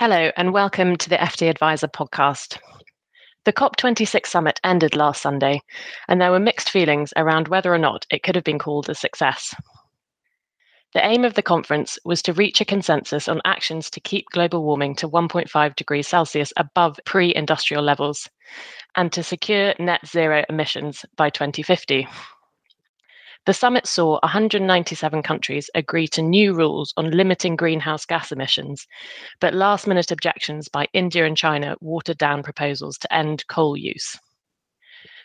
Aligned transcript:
Hello, 0.00 0.30
and 0.36 0.52
welcome 0.52 0.94
to 0.94 1.08
the 1.08 1.16
FT 1.16 1.50
Advisor 1.50 1.88
podcast. 1.88 2.56
The 3.44 3.52
COP26 3.52 4.26
summit 4.26 4.60
ended 4.62 4.94
last 4.94 5.20
Sunday, 5.20 5.60
and 6.06 6.20
there 6.20 6.30
were 6.30 6.38
mixed 6.38 6.70
feelings 6.70 7.12
around 7.16 7.48
whether 7.48 7.74
or 7.74 7.78
not 7.78 8.06
it 8.12 8.22
could 8.22 8.36
have 8.36 8.44
been 8.44 8.60
called 8.60 8.88
a 8.88 8.94
success. 8.94 9.56
The 10.94 11.04
aim 11.04 11.24
of 11.24 11.34
the 11.34 11.42
conference 11.42 11.98
was 12.04 12.22
to 12.22 12.32
reach 12.32 12.60
a 12.60 12.64
consensus 12.64 13.26
on 13.26 13.40
actions 13.44 13.90
to 13.90 13.98
keep 13.98 14.26
global 14.30 14.62
warming 14.62 14.94
to 14.94 15.08
1.5 15.08 15.74
degrees 15.74 16.06
Celsius 16.06 16.52
above 16.56 17.00
pre 17.04 17.34
industrial 17.34 17.82
levels 17.82 18.30
and 18.94 19.12
to 19.12 19.24
secure 19.24 19.74
net 19.80 20.06
zero 20.06 20.44
emissions 20.48 21.04
by 21.16 21.28
2050. 21.28 22.06
The 23.48 23.54
summit 23.54 23.86
saw 23.86 24.18
197 24.24 25.22
countries 25.22 25.70
agree 25.74 26.06
to 26.08 26.20
new 26.20 26.52
rules 26.52 26.92
on 26.98 27.12
limiting 27.12 27.56
greenhouse 27.56 28.04
gas 28.04 28.30
emissions, 28.30 28.86
but 29.40 29.54
last 29.54 29.86
minute 29.86 30.10
objections 30.10 30.68
by 30.68 30.86
India 30.92 31.24
and 31.24 31.34
China 31.34 31.74
watered 31.80 32.18
down 32.18 32.42
proposals 32.42 32.98
to 32.98 33.10
end 33.10 33.46
coal 33.46 33.74
use. 33.74 34.18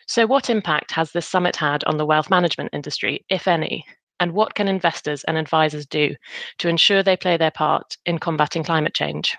So, 0.06 0.26
what 0.26 0.48
impact 0.48 0.92
has 0.92 1.12
this 1.12 1.28
summit 1.28 1.56
had 1.56 1.84
on 1.84 1.98
the 1.98 2.06
wealth 2.06 2.30
management 2.30 2.70
industry, 2.72 3.26
if 3.28 3.46
any? 3.46 3.84
And 4.18 4.32
what 4.32 4.54
can 4.54 4.68
investors 4.68 5.22
and 5.24 5.36
advisors 5.36 5.84
do 5.84 6.16
to 6.60 6.68
ensure 6.70 7.02
they 7.02 7.18
play 7.18 7.36
their 7.36 7.50
part 7.50 7.98
in 8.06 8.18
combating 8.18 8.64
climate 8.64 8.94
change? 8.94 9.36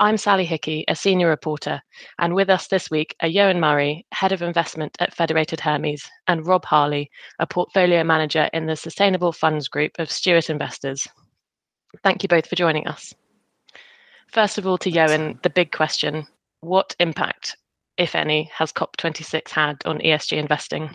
I'm 0.00 0.16
Sally 0.16 0.44
Hickey, 0.44 0.84
a 0.88 0.96
senior 0.96 1.28
reporter, 1.28 1.80
and 2.18 2.34
with 2.34 2.48
us 2.48 2.66
this 2.66 2.90
week 2.90 3.14
are 3.20 3.28
Eoin 3.28 3.60
Murray, 3.60 4.06
head 4.12 4.32
of 4.32 4.42
investment 4.42 4.96
at 5.00 5.14
Federated 5.14 5.60
Hermes, 5.60 6.08
and 6.26 6.46
Rob 6.46 6.64
Harley, 6.64 7.10
a 7.38 7.46
portfolio 7.46 8.02
manager 8.02 8.48
in 8.52 8.66
the 8.66 8.74
Sustainable 8.74 9.32
Funds 9.32 9.68
Group 9.68 9.92
of 9.98 10.10
Stewart 10.10 10.50
Investors. 10.50 11.06
Thank 12.02 12.22
you 12.22 12.28
both 12.28 12.46
for 12.46 12.56
joining 12.56 12.86
us. 12.86 13.14
First 14.28 14.56
of 14.56 14.66
all, 14.66 14.78
to 14.78 14.90
Eoin, 14.90 15.40
the 15.42 15.50
big 15.50 15.72
question 15.72 16.26
what 16.62 16.96
impact, 16.98 17.56
if 17.98 18.14
any, 18.14 18.50
has 18.54 18.72
COP26 18.72 19.50
had 19.50 19.82
on 19.84 19.98
ESG 19.98 20.38
investing? 20.38 20.94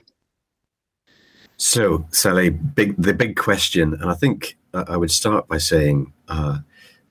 So, 1.58 2.06
Sally, 2.12 2.50
big, 2.50 2.96
the 2.98 3.14
big 3.14 3.36
question, 3.36 3.94
and 3.94 4.10
I 4.10 4.14
think 4.14 4.58
I 4.74 4.98
would 4.98 5.12
start 5.12 5.48
by 5.48 5.58
saying 5.58 6.14
uh, 6.28 6.60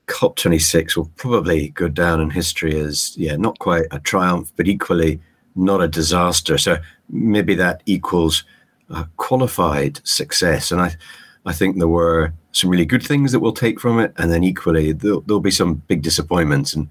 COP26 0.07 0.95
will 0.95 1.11
probably 1.15 1.69
go 1.69 1.87
down 1.87 2.21
in 2.21 2.29
history 2.29 2.79
as, 2.79 3.15
yeah, 3.17 3.35
not 3.35 3.59
quite 3.59 3.85
a 3.91 3.99
triumph, 3.99 4.51
but 4.55 4.67
equally 4.67 5.19
not 5.55 5.81
a 5.81 5.87
disaster. 5.87 6.57
So 6.57 6.77
maybe 7.09 7.55
that 7.55 7.81
equals 7.85 8.43
qualified 9.17 9.99
success. 10.07 10.71
And 10.71 10.81
I, 10.81 10.95
I 11.45 11.53
think 11.53 11.77
there 11.77 11.87
were 11.87 12.33
some 12.51 12.69
really 12.69 12.85
good 12.85 13.03
things 13.03 13.31
that 13.31 13.39
we'll 13.39 13.53
take 13.53 13.79
from 13.79 13.99
it, 13.99 14.13
and 14.17 14.31
then 14.31 14.43
equally 14.43 14.91
there'll, 14.93 15.21
there'll 15.21 15.39
be 15.39 15.51
some 15.51 15.75
big 15.87 16.01
disappointments. 16.01 16.73
And 16.73 16.89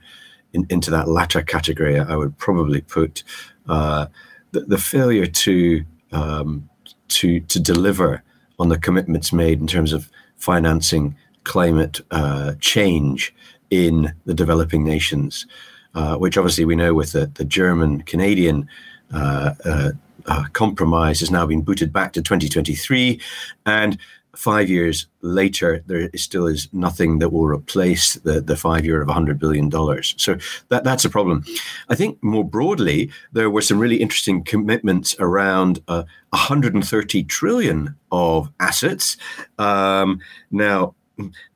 in, 0.52 0.66
into 0.70 0.90
that 0.90 1.08
latter 1.08 1.42
category, 1.42 1.98
I 1.98 2.16
would 2.16 2.36
probably 2.38 2.80
put 2.80 3.22
uh, 3.68 4.06
the, 4.52 4.60
the, 4.60 4.78
failure 4.78 5.26
to 5.26 5.84
um, 6.12 6.68
to 7.08 7.40
to 7.40 7.60
deliver 7.60 8.22
on 8.58 8.68
the 8.68 8.78
commitments 8.78 9.32
made 9.32 9.60
in 9.60 9.66
terms 9.66 9.92
of 9.92 10.08
financing 10.36 11.16
climate 11.46 12.00
uh, 12.10 12.54
change 12.60 13.32
in 13.70 14.12
the 14.26 14.34
developing 14.34 14.84
nations, 14.84 15.46
uh, 15.94 16.16
which 16.16 16.36
obviously 16.36 16.64
we 16.64 16.76
know 16.76 16.92
with 16.92 17.12
the, 17.12 17.26
the 17.34 17.44
German 17.44 18.02
Canadian 18.02 18.68
uh, 19.14 19.54
uh, 19.64 19.92
uh, 20.26 20.44
compromise 20.52 21.20
has 21.20 21.30
now 21.30 21.46
been 21.46 21.62
booted 21.62 21.92
back 21.92 22.12
to 22.12 22.20
2023. 22.20 23.20
And 23.64 23.96
five 24.34 24.68
years 24.68 25.06
later, 25.22 25.84
there 25.86 26.10
still 26.16 26.46
is 26.46 26.68
nothing 26.72 27.20
that 27.20 27.32
will 27.32 27.46
replace 27.46 28.14
the, 28.14 28.40
the 28.40 28.56
five 28.56 28.84
year 28.84 29.00
of 29.00 29.08
$100 29.08 29.38
billion. 29.38 29.70
So 30.02 30.36
that, 30.68 30.82
that's 30.82 31.04
a 31.04 31.10
problem. 31.10 31.44
I 31.88 31.94
think 31.94 32.22
more 32.22 32.44
broadly, 32.44 33.10
there 33.32 33.50
were 33.50 33.62
some 33.62 33.78
really 33.78 34.02
interesting 34.02 34.42
commitments 34.42 35.14
around 35.20 35.78
uh, 35.86 36.02
130 36.30 37.22
trillion 37.24 37.94
of 38.10 38.50
assets. 38.58 39.16
Um, 39.58 40.20
now, 40.50 40.94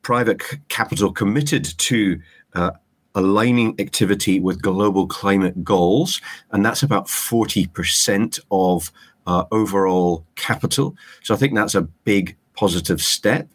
private 0.01 0.41
capital 0.69 1.11
committed 1.11 1.65
to 1.77 2.19
uh, 2.53 2.71
aligning 3.15 3.75
activity 3.79 4.39
with 4.39 4.61
global 4.61 5.07
climate 5.07 5.63
goals, 5.63 6.21
and 6.51 6.65
that's 6.65 6.83
about 6.83 7.07
40% 7.07 8.39
of 8.51 8.91
uh, 9.27 9.45
overall 9.51 10.25
capital. 10.35 10.95
So 11.23 11.33
I 11.33 11.37
think 11.37 11.55
that's 11.55 11.75
a 11.75 11.81
big 11.81 12.35
positive 12.55 13.01
step. 13.01 13.47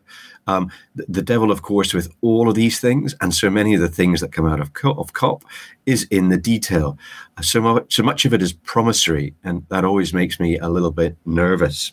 Um, 0.49 0.71
the, 0.95 1.05
the, 1.09 1.23
devil, 1.23 1.51
of 1.51 1.63
course, 1.63 1.93
with 1.93 2.09
all 2.21 2.49
of 2.49 2.55
these 2.55 2.79
things, 2.79 3.17
and 3.21 3.35
so 3.35 3.51
many 3.51 3.75
of 3.75 3.81
the 3.81 3.89
things 3.89 4.21
that 4.21 4.31
come 4.31 4.47
out 4.47 4.61
of 4.61 4.75
COP, 4.75 4.97
of 4.97 5.13
COP 5.13 5.45
is 5.87 6.05
in 6.05 6.29
the 6.29 6.37
detail. 6.37 6.97
So 7.41 7.61
much, 7.61 7.93
so 7.93 8.05
much 8.05 8.25
of 8.25 8.33
it 8.33 8.43
is 8.43 8.53
promissory, 8.53 9.35
and 9.43 9.67
that 9.71 9.85
always 9.85 10.15
makes 10.15 10.39
me 10.39 10.57
a 10.59 10.69
little 10.69 10.93
bit 10.93 11.17
nervous. 11.25 11.93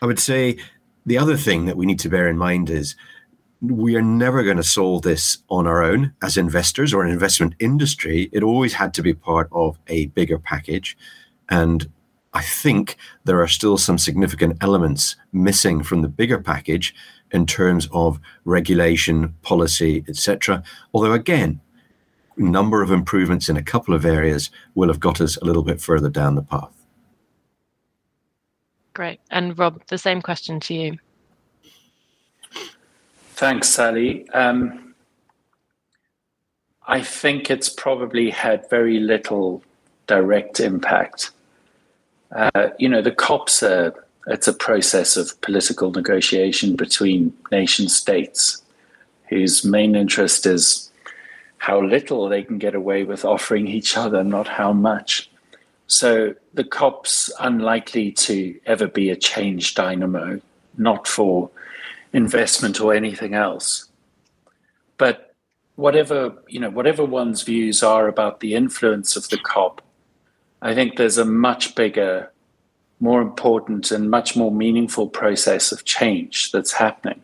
I 0.00 0.06
would 0.06 0.20
say 0.20 0.58
the 1.06 1.16
other 1.16 1.36
thing 1.36 1.66
that 1.66 1.76
we 1.76 1.86
need 1.86 2.00
to 2.00 2.08
bear 2.08 2.28
in 2.28 2.36
mind 2.36 2.68
is 2.68 2.96
we 3.62 3.96
are 3.96 4.02
never 4.02 4.42
going 4.42 4.56
to 4.56 4.62
solve 4.62 5.02
this 5.02 5.38
on 5.48 5.66
our 5.66 5.82
own 5.82 6.12
as 6.22 6.36
investors 6.36 6.92
or 6.92 7.04
an 7.04 7.10
investment 7.10 7.54
industry. 7.58 8.28
It 8.32 8.42
always 8.42 8.74
had 8.74 8.92
to 8.94 9.02
be 9.02 9.14
part 9.14 9.48
of 9.52 9.78
a 9.86 10.06
bigger 10.06 10.38
package. 10.38 10.96
And 11.48 11.88
I 12.34 12.42
think 12.42 12.96
there 13.24 13.40
are 13.40 13.48
still 13.48 13.78
some 13.78 13.98
significant 13.98 14.58
elements 14.60 15.16
missing 15.32 15.82
from 15.82 16.02
the 16.02 16.08
bigger 16.08 16.38
package 16.38 16.94
in 17.30 17.46
terms 17.46 17.88
of 17.92 18.20
regulation, 18.44 19.34
policy, 19.42 20.04
etc. 20.08 20.62
Although, 20.92 21.12
again, 21.12 21.60
a 22.36 22.42
number 22.42 22.82
of 22.82 22.90
improvements 22.90 23.48
in 23.48 23.56
a 23.56 23.62
couple 23.62 23.94
of 23.94 24.04
areas 24.04 24.50
will 24.74 24.88
have 24.88 25.00
got 25.00 25.20
us 25.20 25.36
a 25.38 25.44
little 25.44 25.62
bit 25.62 25.80
further 25.80 26.10
down 26.10 26.34
the 26.34 26.42
path. 26.42 26.75
Great. 28.96 29.20
And 29.30 29.58
Rob, 29.58 29.82
the 29.88 29.98
same 29.98 30.22
question 30.22 30.58
to 30.60 30.72
you. 30.72 30.96
Thanks, 33.34 33.68
Sally. 33.68 34.26
Um, 34.30 34.94
I 36.86 37.02
think 37.02 37.50
it's 37.50 37.68
probably 37.68 38.30
had 38.30 38.70
very 38.70 38.98
little 38.98 39.62
direct 40.06 40.60
impact. 40.60 41.32
Uh, 42.34 42.70
you 42.78 42.88
know, 42.88 43.02
the 43.02 43.12
COPs 43.12 43.62
are 43.62 43.92
it's 44.28 44.48
a 44.48 44.54
process 44.54 45.18
of 45.18 45.38
political 45.42 45.90
negotiation 45.90 46.74
between 46.74 47.34
nation 47.52 47.90
states 47.90 48.62
whose 49.28 49.62
main 49.62 49.94
interest 49.94 50.46
is 50.46 50.90
how 51.58 51.82
little 51.82 52.30
they 52.30 52.42
can 52.42 52.56
get 52.56 52.74
away 52.74 53.04
with 53.04 53.26
offering 53.26 53.68
each 53.68 53.94
other, 53.94 54.24
not 54.24 54.48
how 54.48 54.72
much. 54.72 55.30
So 55.86 56.34
the 56.54 56.64
COP's 56.64 57.32
unlikely 57.38 58.12
to 58.12 58.58
ever 58.66 58.88
be 58.88 59.10
a 59.10 59.16
change 59.16 59.74
dynamo, 59.74 60.40
not 60.76 61.06
for 61.06 61.50
investment 62.12 62.80
or 62.80 62.94
anything 62.94 63.34
else. 63.34 63.86
But 64.98 65.34
whatever 65.76 66.34
you 66.48 66.58
know, 66.58 66.70
whatever 66.70 67.04
one's 67.04 67.42
views 67.42 67.82
are 67.82 68.08
about 68.08 68.40
the 68.40 68.54
influence 68.54 69.16
of 69.16 69.28
the 69.28 69.38
COP, 69.38 69.80
I 70.62 70.74
think 70.74 70.96
there's 70.96 71.18
a 71.18 71.24
much 71.24 71.74
bigger, 71.74 72.32
more 72.98 73.20
important, 73.20 73.90
and 73.90 74.10
much 74.10 74.34
more 74.34 74.50
meaningful 74.50 75.08
process 75.08 75.70
of 75.70 75.84
change 75.84 76.50
that's 76.50 76.72
happening. 76.72 77.22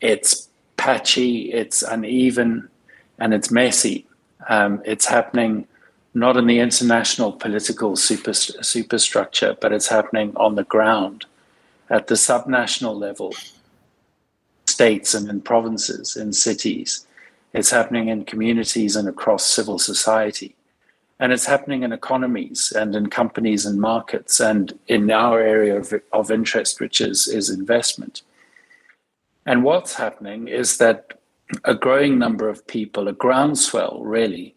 It's 0.00 0.48
patchy, 0.76 1.52
it's 1.52 1.82
uneven, 1.82 2.68
and 3.18 3.34
it's 3.34 3.50
messy. 3.50 4.06
Um, 4.48 4.82
it's 4.84 5.06
happening 5.06 5.66
not 6.16 6.38
in 6.38 6.46
the 6.46 6.60
international 6.60 7.30
political 7.30 7.94
super, 7.94 8.32
superstructure, 8.32 9.54
but 9.60 9.70
it's 9.70 9.88
happening 9.88 10.32
on 10.36 10.54
the 10.54 10.64
ground 10.64 11.26
at 11.90 12.06
the 12.06 12.14
subnational 12.14 12.98
level, 12.98 13.34
states 14.64 15.12
and 15.12 15.28
in 15.28 15.42
provinces, 15.42 16.16
in 16.16 16.32
cities. 16.32 17.06
It's 17.52 17.70
happening 17.70 18.08
in 18.08 18.24
communities 18.24 18.96
and 18.96 19.06
across 19.06 19.44
civil 19.44 19.78
society. 19.78 20.56
And 21.20 21.34
it's 21.34 21.44
happening 21.44 21.82
in 21.82 21.92
economies 21.92 22.72
and 22.74 22.96
in 22.96 23.10
companies 23.10 23.66
and 23.66 23.78
markets 23.78 24.40
and 24.40 24.72
in 24.88 25.10
our 25.10 25.38
area 25.38 25.76
of, 25.76 25.92
of 26.14 26.30
interest, 26.30 26.80
which 26.80 27.02
is, 27.02 27.28
is 27.28 27.50
investment. 27.50 28.22
And 29.44 29.62
what's 29.62 29.94
happening 29.94 30.48
is 30.48 30.78
that 30.78 31.20
a 31.64 31.74
growing 31.74 32.18
number 32.18 32.48
of 32.48 32.66
people, 32.66 33.06
a 33.06 33.12
groundswell 33.12 34.00
really, 34.02 34.54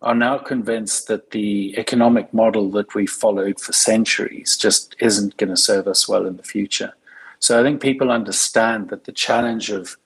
are 0.00 0.14
now 0.14 0.38
convinced 0.38 1.08
that 1.08 1.32
the 1.32 1.76
economic 1.76 2.32
model 2.32 2.70
that 2.70 2.94
we 2.94 3.06
followed 3.06 3.58
for 3.60 3.72
centuries 3.72 4.56
just 4.56 4.94
isn't 5.00 5.36
going 5.36 5.50
to 5.50 5.56
serve 5.56 5.88
us 5.88 6.08
well 6.08 6.26
in 6.26 6.36
the 6.36 6.42
future. 6.42 6.94
So 7.40 7.58
I 7.58 7.62
think 7.62 7.80
people 7.80 8.10
understand 8.10 8.90
that 8.90 9.04
the 9.04 9.12
challenge 9.12 9.70
of 9.70 9.96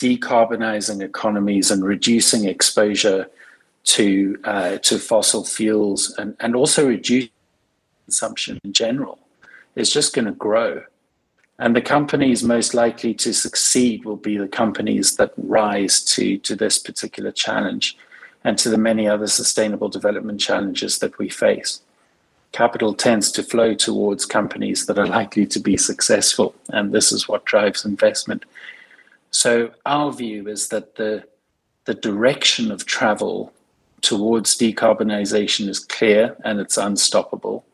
decarbonizing 0.00 1.02
economies 1.02 1.70
and 1.70 1.84
reducing 1.84 2.44
exposure 2.44 3.28
to 3.84 4.38
uh, 4.44 4.78
to 4.78 4.98
fossil 4.98 5.44
fuels 5.44 6.14
and, 6.18 6.36
and 6.38 6.54
also 6.54 6.86
reduce 6.86 7.28
consumption 8.04 8.60
in 8.64 8.72
general 8.72 9.18
is 9.74 9.92
just 9.92 10.14
going 10.14 10.26
to 10.26 10.32
grow. 10.32 10.82
And 11.58 11.76
the 11.76 11.82
companies 11.82 12.42
most 12.42 12.74
likely 12.74 13.14
to 13.14 13.32
succeed 13.32 14.04
will 14.04 14.16
be 14.16 14.36
the 14.36 14.48
companies 14.48 15.16
that 15.16 15.32
rise 15.36 16.02
to, 16.14 16.38
to 16.38 16.56
this 16.56 16.78
particular 16.78 17.30
challenge 17.30 17.96
and 18.44 18.58
to 18.58 18.68
the 18.68 18.78
many 18.78 19.08
other 19.08 19.26
sustainable 19.26 19.88
development 19.88 20.40
challenges 20.40 20.98
that 20.98 21.18
we 21.18 21.28
face. 21.28 21.80
Capital 22.52 22.92
tends 22.92 23.32
to 23.32 23.42
flow 23.42 23.74
towards 23.74 24.26
companies 24.26 24.86
that 24.86 24.98
are 24.98 25.06
likely 25.06 25.46
to 25.46 25.58
be 25.58 25.76
successful, 25.76 26.54
and 26.68 26.92
this 26.92 27.10
is 27.10 27.26
what 27.26 27.44
drives 27.44 27.84
investment. 27.84 28.44
So, 29.30 29.70
our 29.86 30.12
view 30.12 30.46
is 30.48 30.68
that 30.68 30.96
the, 30.96 31.24
the 31.86 31.94
direction 31.94 32.70
of 32.70 32.84
travel 32.84 33.52
towards 34.02 34.58
decarbonization 34.58 35.68
is 35.68 35.78
clear 35.78 36.36
and 36.44 36.60
it's 36.60 36.76
unstoppable. 36.76 37.64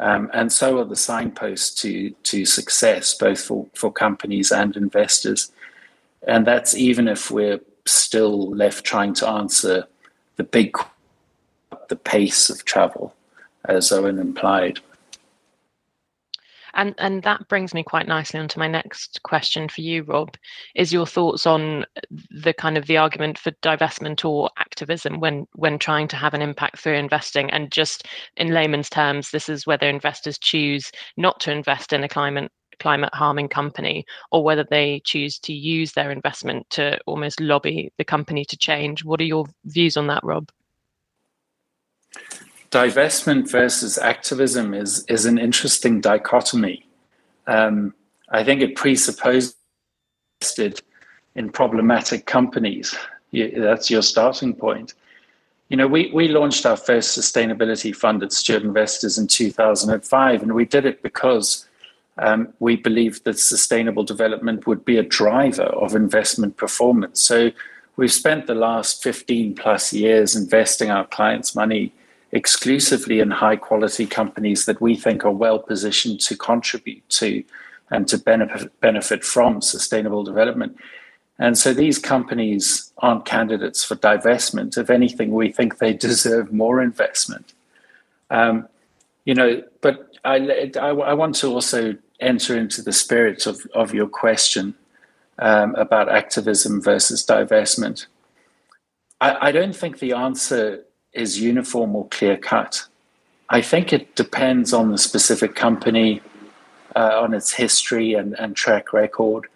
Um, 0.00 0.30
and 0.32 0.52
so 0.52 0.78
are 0.78 0.84
the 0.84 0.96
signposts 0.96 1.70
to, 1.82 2.10
to 2.10 2.44
success, 2.44 3.14
both 3.14 3.40
for, 3.40 3.66
for 3.74 3.92
companies 3.92 4.50
and 4.50 4.76
investors. 4.76 5.52
And 6.26 6.46
that's 6.46 6.76
even 6.76 7.08
if 7.08 7.30
we're 7.30 7.60
still 7.84 8.50
left 8.50 8.84
trying 8.84 9.14
to 9.14 9.28
answer 9.28 9.86
the 10.38 10.44
big, 10.44 10.74
the 11.88 11.96
pace 11.96 12.48
of 12.48 12.64
travel, 12.64 13.14
as 13.66 13.90
Eoin 13.90 14.18
implied. 14.18 14.80
And 16.74 16.94
and 16.98 17.22
that 17.24 17.48
brings 17.48 17.74
me 17.74 17.82
quite 17.82 18.06
nicely 18.06 18.38
onto 18.38 18.60
my 18.60 18.68
next 18.68 19.20
question 19.24 19.68
for 19.68 19.80
you, 19.80 20.04
Rob. 20.04 20.36
Is 20.76 20.92
your 20.92 21.06
thoughts 21.06 21.44
on 21.44 21.84
the 22.30 22.52
kind 22.52 22.78
of 22.78 22.86
the 22.86 22.98
argument 22.98 23.36
for 23.36 23.50
divestment 23.62 24.24
or 24.24 24.48
activism 24.58 25.18
when 25.18 25.48
when 25.54 25.78
trying 25.78 26.06
to 26.08 26.16
have 26.16 26.34
an 26.34 26.42
impact 26.42 26.78
through 26.78 26.94
investing? 26.94 27.50
And 27.50 27.72
just 27.72 28.06
in 28.36 28.54
layman's 28.54 28.88
terms, 28.88 29.30
this 29.30 29.48
is 29.48 29.66
whether 29.66 29.88
investors 29.88 30.38
choose 30.38 30.92
not 31.16 31.40
to 31.40 31.52
invest 31.52 31.92
in 31.92 32.04
a 32.04 32.08
climate 32.08 32.52
climate 32.78 33.14
harming 33.14 33.48
company 33.48 34.04
or 34.32 34.42
whether 34.42 34.64
they 34.64 35.00
choose 35.04 35.38
to 35.40 35.52
use 35.52 35.92
their 35.92 36.10
investment 36.10 36.68
to 36.70 36.98
almost 37.06 37.40
lobby 37.40 37.92
the 37.98 38.04
company 38.04 38.44
to 38.44 38.56
change. 38.56 39.04
What 39.04 39.20
are 39.20 39.24
your 39.24 39.46
views 39.64 39.96
on 39.96 40.06
that, 40.08 40.24
Rob? 40.24 40.50
divestment 42.70 43.50
versus 43.50 43.98
activism 43.98 44.74
is 44.74 45.04
is 45.08 45.24
an 45.24 45.38
interesting 45.38 46.00
dichotomy. 46.00 46.86
Um, 47.46 47.94
I 48.30 48.44
think 48.44 48.60
it 48.60 48.76
presupposes 48.76 49.54
in 51.34 51.50
problematic 51.50 52.26
companies. 52.26 52.94
that's 53.32 53.90
your 53.90 54.02
starting 54.02 54.54
point. 54.54 54.94
You 55.68 55.76
know, 55.76 55.86
we, 55.86 56.10
we 56.14 56.28
launched 56.28 56.64
our 56.64 56.76
first 56.76 57.16
sustainability 57.16 57.94
fund 57.94 58.22
at 58.22 58.32
Stewart 58.32 58.62
Investors 58.62 59.18
in 59.18 59.26
2005, 59.26 60.42
and 60.42 60.54
we 60.54 60.64
did 60.64 60.86
it 60.86 61.02
because 61.02 61.67
um, 62.18 62.52
we 62.58 62.76
believe 62.76 63.22
that 63.24 63.38
sustainable 63.38 64.04
development 64.04 64.66
would 64.66 64.84
be 64.84 64.96
a 64.96 65.02
driver 65.02 65.64
of 65.64 65.94
investment 65.94 66.56
performance. 66.56 67.22
So 67.22 67.50
we've 67.96 68.12
spent 68.12 68.46
the 68.46 68.54
last 68.54 69.02
15 69.02 69.54
plus 69.54 69.92
years 69.92 70.34
investing 70.34 70.90
our 70.90 71.06
clients' 71.06 71.54
money 71.54 71.92
exclusively 72.32 73.20
in 73.20 73.30
high 73.30 73.56
quality 73.56 74.06
companies 74.06 74.66
that 74.66 74.80
we 74.80 74.94
think 74.94 75.24
are 75.24 75.30
well 75.30 75.58
positioned 75.58 76.20
to 76.20 76.36
contribute 76.36 77.08
to 77.08 77.42
and 77.90 78.06
to 78.08 78.18
benefit, 78.18 78.80
benefit 78.80 79.24
from 79.24 79.62
sustainable 79.62 80.22
development. 80.22 80.76
And 81.38 81.56
so 81.56 81.72
these 81.72 81.98
companies 81.98 82.92
aren't 82.98 83.24
candidates 83.24 83.84
for 83.84 83.94
divestment. 83.96 84.76
If 84.76 84.90
anything, 84.90 85.30
we 85.30 85.52
think 85.52 85.78
they 85.78 85.92
deserve 85.92 86.52
more 86.52 86.82
investment. 86.82 87.54
Um, 88.30 88.68
you 89.24 89.34
know, 89.34 89.62
but 89.80 90.16
I, 90.24 90.70
I, 90.78 90.88
I, 90.88 91.14
want 91.14 91.36
to 91.36 91.48
also 91.48 91.96
enter 92.20 92.56
into 92.56 92.82
the 92.82 92.92
spirit 92.92 93.46
of, 93.46 93.66
of 93.74 93.94
your 93.94 94.08
question 94.08 94.74
um, 95.38 95.74
about 95.76 96.08
activism 96.08 96.82
versus 96.82 97.24
divestment. 97.24 98.06
I, 99.20 99.48
I 99.48 99.52
don't 99.52 99.74
think 99.74 99.98
the 99.98 100.12
answer 100.12 100.84
is 101.12 101.40
uniform 101.40 101.94
or 101.96 102.08
clear 102.08 102.36
cut. 102.36 102.86
I 103.48 103.62
think 103.62 103.92
it 103.92 104.14
depends 104.14 104.72
on 104.72 104.90
the 104.90 104.98
specific 104.98 105.54
company, 105.54 106.20
uh, 106.94 107.20
on 107.20 107.34
its 107.34 107.52
history 107.52 108.14
and, 108.14 108.38
and 108.38 108.54
track 108.54 108.92
record. 108.92 109.46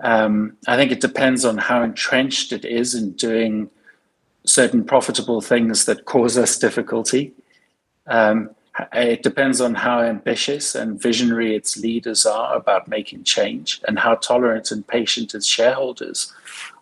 Um, 0.00 0.56
I 0.66 0.76
think 0.76 0.92
it 0.92 1.00
depends 1.00 1.44
on 1.44 1.58
how 1.58 1.82
entrenched 1.82 2.52
it 2.52 2.64
is 2.64 2.94
in 2.94 3.12
doing 3.12 3.70
certain 4.44 4.84
profitable 4.84 5.40
things 5.40 5.84
that 5.84 6.04
cause 6.04 6.38
us 6.38 6.58
difficulty. 6.58 7.32
Um, 8.06 8.50
Uh, 8.78 8.84
it 8.94 9.22
depends 9.22 9.60
on 9.60 9.74
how 9.74 10.00
ambitious 10.00 10.74
and 10.74 11.02
visionary 11.02 11.54
its 11.54 11.76
leaders 11.76 12.24
are 12.24 12.56
about 12.56 12.88
making 12.88 13.24
change 13.24 13.80
and 13.88 13.98
how 13.98 14.14
tolerant 14.14 14.70
and 14.70 14.86
patient 14.86 15.34
its 15.34 15.46
shareholders 15.46 16.32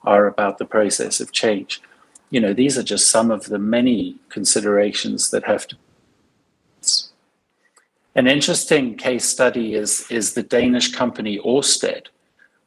are 0.04 0.26
about 0.26 0.58
the 0.58 0.64
process 0.64 1.20
of 1.20 1.32
change 1.32 1.81
you 2.31 2.40
know, 2.40 2.52
these 2.52 2.76
are 2.76 2.82
just 2.82 3.08
some 3.08 3.31
of 3.31 3.46
the 3.46 3.58
many 3.58 4.16
considerations 4.28 5.31
that 5.31 5.44
have 5.44 5.66
to. 5.69 5.76
An 8.14 8.26
interesting 8.26 8.96
case 8.96 9.26
study 9.26 9.75
is, 9.75 10.06
is 10.10 10.32
the 10.32 10.43
Danish 10.43 10.93
company 10.93 11.38
Orsted, 11.38 12.06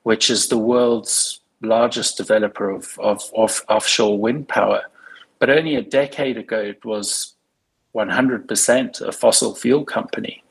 which 0.04 0.30
is 0.30 0.48
the 0.48 0.58
world's 0.58 1.40
largest 1.62 2.18
developer 2.18 2.70
of, 2.70 2.98
of, 3.00 3.24
of 3.36 3.64
offshore 3.68 4.18
wind 4.18 4.48
power. 4.48 4.84
But 5.40 5.50
only 5.50 5.76
a 5.76 5.82
decade 5.82 6.38
ago, 6.38 6.60
it 6.60 6.86
was 6.86 7.34
100% 8.08 9.02
a 9.02 9.12
fossil 9.12 9.56
fuel 9.56 9.84
company. 9.84 10.44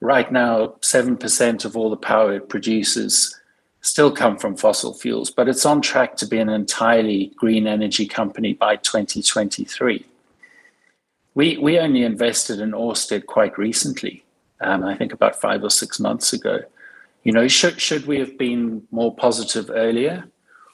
Right 0.00 0.30
now, 0.32 0.74
7% 0.80 1.64
of 1.64 1.76
all 1.76 1.90
the 1.90 1.96
power 1.96 2.34
it 2.34 2.48
produces 2.48 3.38
still 3.82 4.10
come 4.10 4.36
from 4.36 4.56
fossil 4.56 4.92
fuels, 4.94 5.30
but 5.30 5.48
it's 5.48 5.64
on 5.64 5.80
track 5.80 6.16
to 6.16 6.26
be 6.26 6.38
an 6.38 6.48
entirely 6.48 7.32
green 7.36 7.66
energy 7.66 8.06
company 8.06 8.52
by 8.52 8.76
2023. 8.76 10.04
We, 11.34 11.56
we 11.58 11.78
only 11.78 12.02
invested 12.02 12.60
in 12.60 12.72
Orsted 12.72 13.26
quite 13.26 13.56
recently, 13.56 14.24
um, 14.60 14.84
I 14.84 14.96
think 14.96 15.12
about 15.12 15.40
five 15.40 15.62
or 15.62 15.70
six 15.70 16.00
months 16.00 16.32
ago. 16.32 16.60
You 17.22 17.32
know, 17.32 17.48
should, 17.48 17.80
should 17.80 18.06
we 18.06 18.18
have 18.18 18.36
been 18.36 18.82
more 18.90 19.14
positive 19.14 19.70
earlier? 19.70 20.24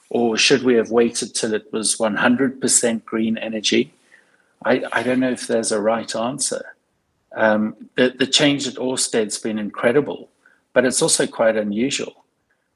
Or 0.08 0.36
should 0.36 0.62
we 0.62 0.74
have 0.74 0.90
waited 0.90 1.34
till 1.34 1.52
it 1.52 1.72
was 1.72 1.96
100% 1.96 3.04
green 3.04 3.36
energy? 3.38 3.92
I, 4.64 4.84
I 4.92 5.02
don't 5.02 5.20
know 5.20 5.30
if 5.30 5.46
there's 5.46 5.72
a 5.72 5.80
right 5.80 6.14
answer. 6.14 6.76
Um, 7.34 7.76
the, 7.96 8.14
the 8.16 8.26
change 8.26 8.66
at 8.66 8.74
Orsted's 8.74 9.38
been 9.38 9.58
incredible, 9.58 10.30
but 10.72 10.84
it's 10.84 11.02
also 11.02 11.26
quite 11.26 11.56
unusual. 11.56 12.24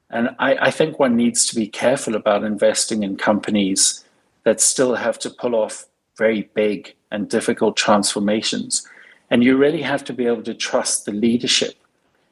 And 0.09 0.29
I, 0.39 0.67
I, 0.67 0.71
think 0.71 0.99
one 0.99 1.15
needs 1.15 1.47
to 1.47 1.55
be 1.55 1.67
careful 1.67 2.15
about 2.15 2.43
investing 2.43 3.01
in 3.01 3.15
companies 3.15 4.03
that 4.43 4.59
still 4.59 4.95
have 4.95 5.17
to 5.19 5.29
pull 5.29 5.55
off 5.55 5.85
very 6.17 6.49
big 6.53 6.93
and 7.11 7.29
difficult 7.29 7.77
transformations. 7.77 8.87
And 9.29 9.43
you 9.43 9.57
really 9.57 9.81
have 9.81 10.03
to 10.05 10.13
be 10.13 10.27
able 10.27 10.43
to 10.43 10.53
trust 10.53 11.05
the 11.05 11.13
leadership 11.13 11.75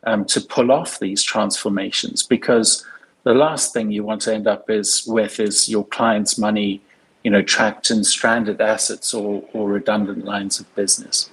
um, 0.04 0.26
to 0.26 0.42
pull 0.42 0.72
off 0.72 1.00
these 1.00 1.24
transformations 1.24 2.24
because 2.24 2.86
the 3.24 3.34
last 3.34 3.74
thing 3.74 3.92
you 3.92 4.04
want 4.04 4.22
to 4.22 4.34
end 4.34 4.48
up 4.48 4.70
is 4.70 5.06
with 5.08 5.40
is 5.40 5.70
your 5.70 5.86
client's 5.86 6.38
money, 6.38 6.82
you 7.24 7.32
know, 7.32 7.42
trapped 7.42 7.92
in 7.92 8.04
stranded 8.04 8.62
assets 8.62 9.14
or, 9.14 9.44
or 9.54 9.70
redundant 9.70 10.26
lines 10.26 10.60
of 10.60 10.74
business. 10.76 11.30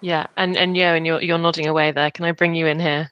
Yeah, 0.00 0.26
and 0.36 0.56
and 0.56 0.76
yeah, 0.76 0.94
and 0.94 1.06
you're 1.06 1.20
you're 1.20 1.38
nodding 1.38 1.66
away 1.66 1.90
there. 1.90 2.10
Can 2.10 2.24
I 2.24 2.32
bring 2.32 2.54
you 2.54 2.66
in 2.66 2.78
here? 2.78 3.10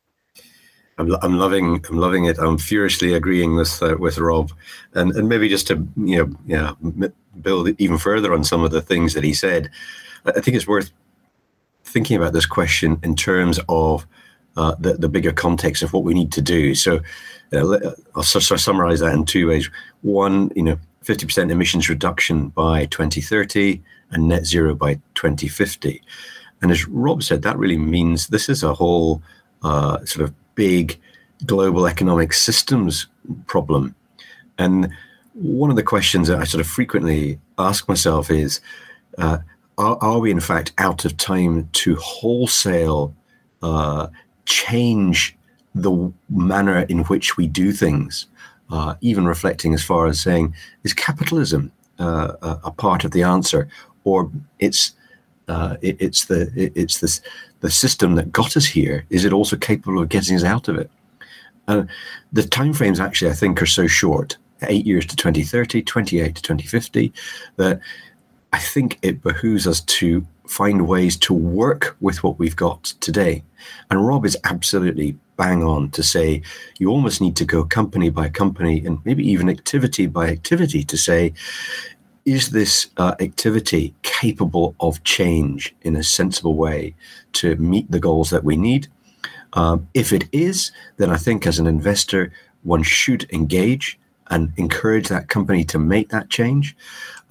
I'm, 0.99 1.14
I'm 1.23 1.38
loving 1.38 1.85
I'm 1.88 1.99
loving 1.99 2.25
it. 2.26 2.38
I'm 2.38 2.58
furiously 2.58 3.12
agreeing 3.12 3.56
with 3.56 3.82
uh, 3.82 3.96
with 3.99 4.18
Rob, 4.18 4.52
and 4.94 5.12
and 5.12 5.28
maybe 5.28 5.49
just 5.49 5.66
to 5.66 5.87
you 5.96 6.18
know 6.18 6.37
yeah 6.46 6.73
build 7.42 7.68
even 7.78 7.99
further 7.99 8.32
on 8.32 8.44
some 8.44 8.62
of 8.62 8.70
the 8.70 8.80
things 8.80 9.14
that 9.14 9.25
he 9.25 9.35
said. 9.35 9.70
I 10.25 10.40
think 10.40 10.56
it's 10.56 10.66
worth 10.66 10.90
thinking 11.85 12.16
about 12.16 12.32
this 12.32 12.46
question 12.46 12.99
in 13.02 13.14
terms 13.14 13.61
of 13.68 14.06
uh, 14.56 14.75
the 14.78 14.94
the 14.94 15.08
bigger 15.08 15.32
context 15.32 15.82
of 15.82 15.92
what 15.92 16.04
we 16.04 16.14
need 16.14 16.32
to 16.32 16.42
do. 16.42 16.75
So 16.75 17.00
uh, 17.52 17.90
I'll 18.14 18.23
sort 18.23 18.50
of 18.50 18.61
summarize 18.61 19.00
that 19.00 19.14
in 19.14 19.25
two 19.25 19.49
ways. 19.49 19.68
One, 20.02 20.50
you 20.54 20.62
know, 20.62 20.78
50% 21.07 21.51
emissions 21.51 21.89
reduction 21.89 22.49
by 22.49 22.87
2030 22.87 23.81
and 24.11 24.29
net 24.29 24.45
zero 24.45 24.75
by 24.75 24.95
2050. 25.15 26.03
And 26.63 26.71
as 26.71 26.89
Rob 26.89 27.23
said, 27.23 27.43
that 27.43 27.59
really 27.59 27.79
means 27.79 28.27
this 28.27 28.49
is 28.49 28.63
a 28.63 28.75
whole 28.75 29.23
uh, 29.63 30.05
sort 30.05 30.25
of 30.25 30.35
big 30.55 30.99
global 31.45 31.87
economic 31.87 32.33
systems 32.33 33.07
problem. 33.47 33.95
And 34.59 34.91
one 35.35 35.71
of 35.71 35.77
the 35.77 35.83
questions 35.83 36.29
that 36.29 36.41
I 36.41 36.45
sort 36.45 36.61
of 36.61 36.67
frequently 36.67 37.39
ask 37.59 37.89
myself 37.89 38.31
is 38.31 38.61
uh, 39.19 39.39
are, 39.79 39.99
are, 40.01 40.19
we 40.19 40.31
in 40.31 40.41
fact 40.41 40.73
out 40.79 41.05
of 41.05 41.17
time 41.17 41.69
to 41.73 41.95
wholesale 41.97 43.15
uh, 43.63 44.09
change 44.47 45.37
the 45.75 46.13
manner 46.31 46.81
in 46.81 47.01
which 47.05 47.37
we 47.37 47.47
do 47.47 47.73
things? 47.73 48.27
Uh, 48.70 48.94
even 49.00 49.26
reflecting 49.26 49.75
as 49.75 49.85
far 49.85 50.06
as 50.06 50.20
saying, 50.20 50.52
is 50.82 50.92
capitalism 50.92 51.70
uh, 52.00 52.32
a, 52.42 52.61
a, 52.64 52.70
part 52.73 53.04
of 53.04 53.12
the 53.12 53.23
answer, 53.23 53.68
or 54.02 54.30
it's 54.58 54.92
uh, 55.46 55.76
it, 55.82 55.96
it's 56.00 56.25
the 56.25 56.50
it, 56.56 56.73
it's 56.75 56.99
this 56.99 57.20
the 57.61 57.70
system 57.70 58.16
that 58.16 58.32
got 58.32 58.56
us 58.56 58.66
here, 58.66 59.06
is 59.11 59.25
it 59.25 59.32
also 59.32 59.56
capable 59.56 60.02
of 60.02 60.08
getting 60.08 60.37
us 60.37 60.44
out 60.44 60.68
of 60.68 60.76
it? 60.76 60.90
And 61.68 61.88
the 62.32 62.42
timeframes 62.42 63.00
actually, 63.00 63.30
I 63.30 63.35
think, 63.35 63.61
are 63.61 63.66
so 63.66 63.87
short. 63.87 64.37
Eight 64.62 64.87
years 64.87 65.04
to 65.06 65.16
2030, 65.16 65.82
28 65.82 66.35
to 66.35 66.42
2050 66.42 67.12
that 67.56 67.80
I 68.53 68.59
think 68.59 68.99
it 69.03 69.23
behooves 69.23 69.67
us 69.67 69.81
to 69.83 70.26
find 70.47 70.87
ways 70.87 71.17
to 71.17 71.35
work 71.35 71.97
with 72.00 72.23
what 72.23 72.38
we've 72.38 72.57
got 72.57 72.85
today. 73.00 73.43
And 73.91 74.07
Rob 74.07 74.25
is 74.25 74.37
absolutely 74.45 75.19
bang 75.37 75.62
on 75.62 75.91
to 75.91 76.03
say 76.03 76.43
you 76.79 76.88
almost 76.88 77.21
need 77.21 77.37
to 77.37 77.45
go 77.45 77.65
company 77.65 78.11
by 78.11 78.29
company 78.29 78.85
and 78.85 78.99
maybe 79.05 79.29
even 79.29 79.50
activity 79.50 80.07
by 80.07 80.29
activity 80.29 80.83
to 80.85 80.97
say, 80.97 81.33
is 82.25 82.50
this 82.50 82.88
uh, 82.97 83.15
activity 83.21 83.95
capable 84.03 84.75
of 84.81 85.03
change 85.05 85.75
in 85.83 85.95
a 85.95 86.03
sensible 86.03 86.55
way 86.55 86.95
to 87.33 87.55
meet 87.57 87.91
the 87.91 88.00
goals 88.00 88.31
that 88.31 88.45
we 88.45 88.57
need? 88.57 88.88
Um, 89.53 89.88
if 89.95 90.12
it 90.12 90.29
is, 90.33 90.73
then 90.97 91.11
I 91.11 91.17
think 91.17 91.47
as 91.47 91.59
an 91.59 91.67
investor, 91.67 92.33
one 92.62 92.83
should 92.83 93.31
engage 93.33 93.99
and 94.29 94.53
encourage 94.57 95.09
that 95.09 95.29
company 95.29 95.65
to 95.65 95.79
make 95.79 96.09
that 96.09 96.31
change. 96.31 96.76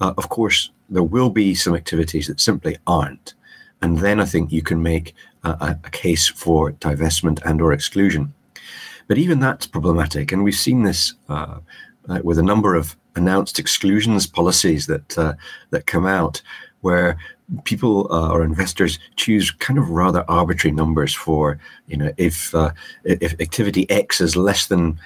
Uh, 0.00 0.14
of 0.16 0.28
course, 0.30 0.70
there 0.88 1.02
will 1.02 1.30
be 1.30 1.54
some 1.54 1.74
activities 1.74 2.26
that 2.26 2.40
simply 2.40 2.76
aren't. 2.86 3.34
And 3.82 3.98
then 3.98 4.20
I 4.20 4.24
think 4.24 4.52
you 4.52 4.62
can 4.62 4.82
make 4.82 5.14
a, 5.44 5.76
a 5.84 5.90
case 5.90 6.28
for 6.28 6.72
divestment 6.72 7.42
and 7.44 7.60
or 7.60 7.72
exclusion. 7.72 8.32
But 9.08 9.18
even 9.18 9.40
that's 9.40 9.66
problematic. 9.66 10.32
And 10.32 10.42
we've 10.42 10.54
seen 10.54 10.82
this 10.82 11.14
uh, 11.28 11.58
uh, 12.08 12.20
with 12.22 12.38
a 12.38 12.42
number 12.42 12.74
of 12.74 12.96
announced 13.14 13.58
exclusions 13.58 14.26
policies 14.26 14.86
that 14.86 15.18
uh, 15.18 15.34
that 15.70 15.86
come 15.86 16.06
out 16.06 16.42
where 16.82 17.18
people 17.64 18.12
uh, 18.12 18.30
or 18.30 18.44
investors 18.44 18.98
choose 19.16 19.50
kind 19.50 19.78
of 19.78 19.90
rather 19.90 20.24
arbitrary 20.28 20.74
numbers 20.74 21.14
for 21.14 21.58
you 21.86 21.96
know 21.96 22.12
if 22.16 22.54
uh, 22.54 22.70
if 23.04 23.40
activity 23.40 23.88
X 23.90 24.20
is 24.20 24.36
less 24.36 24.66
than 24.66 24.98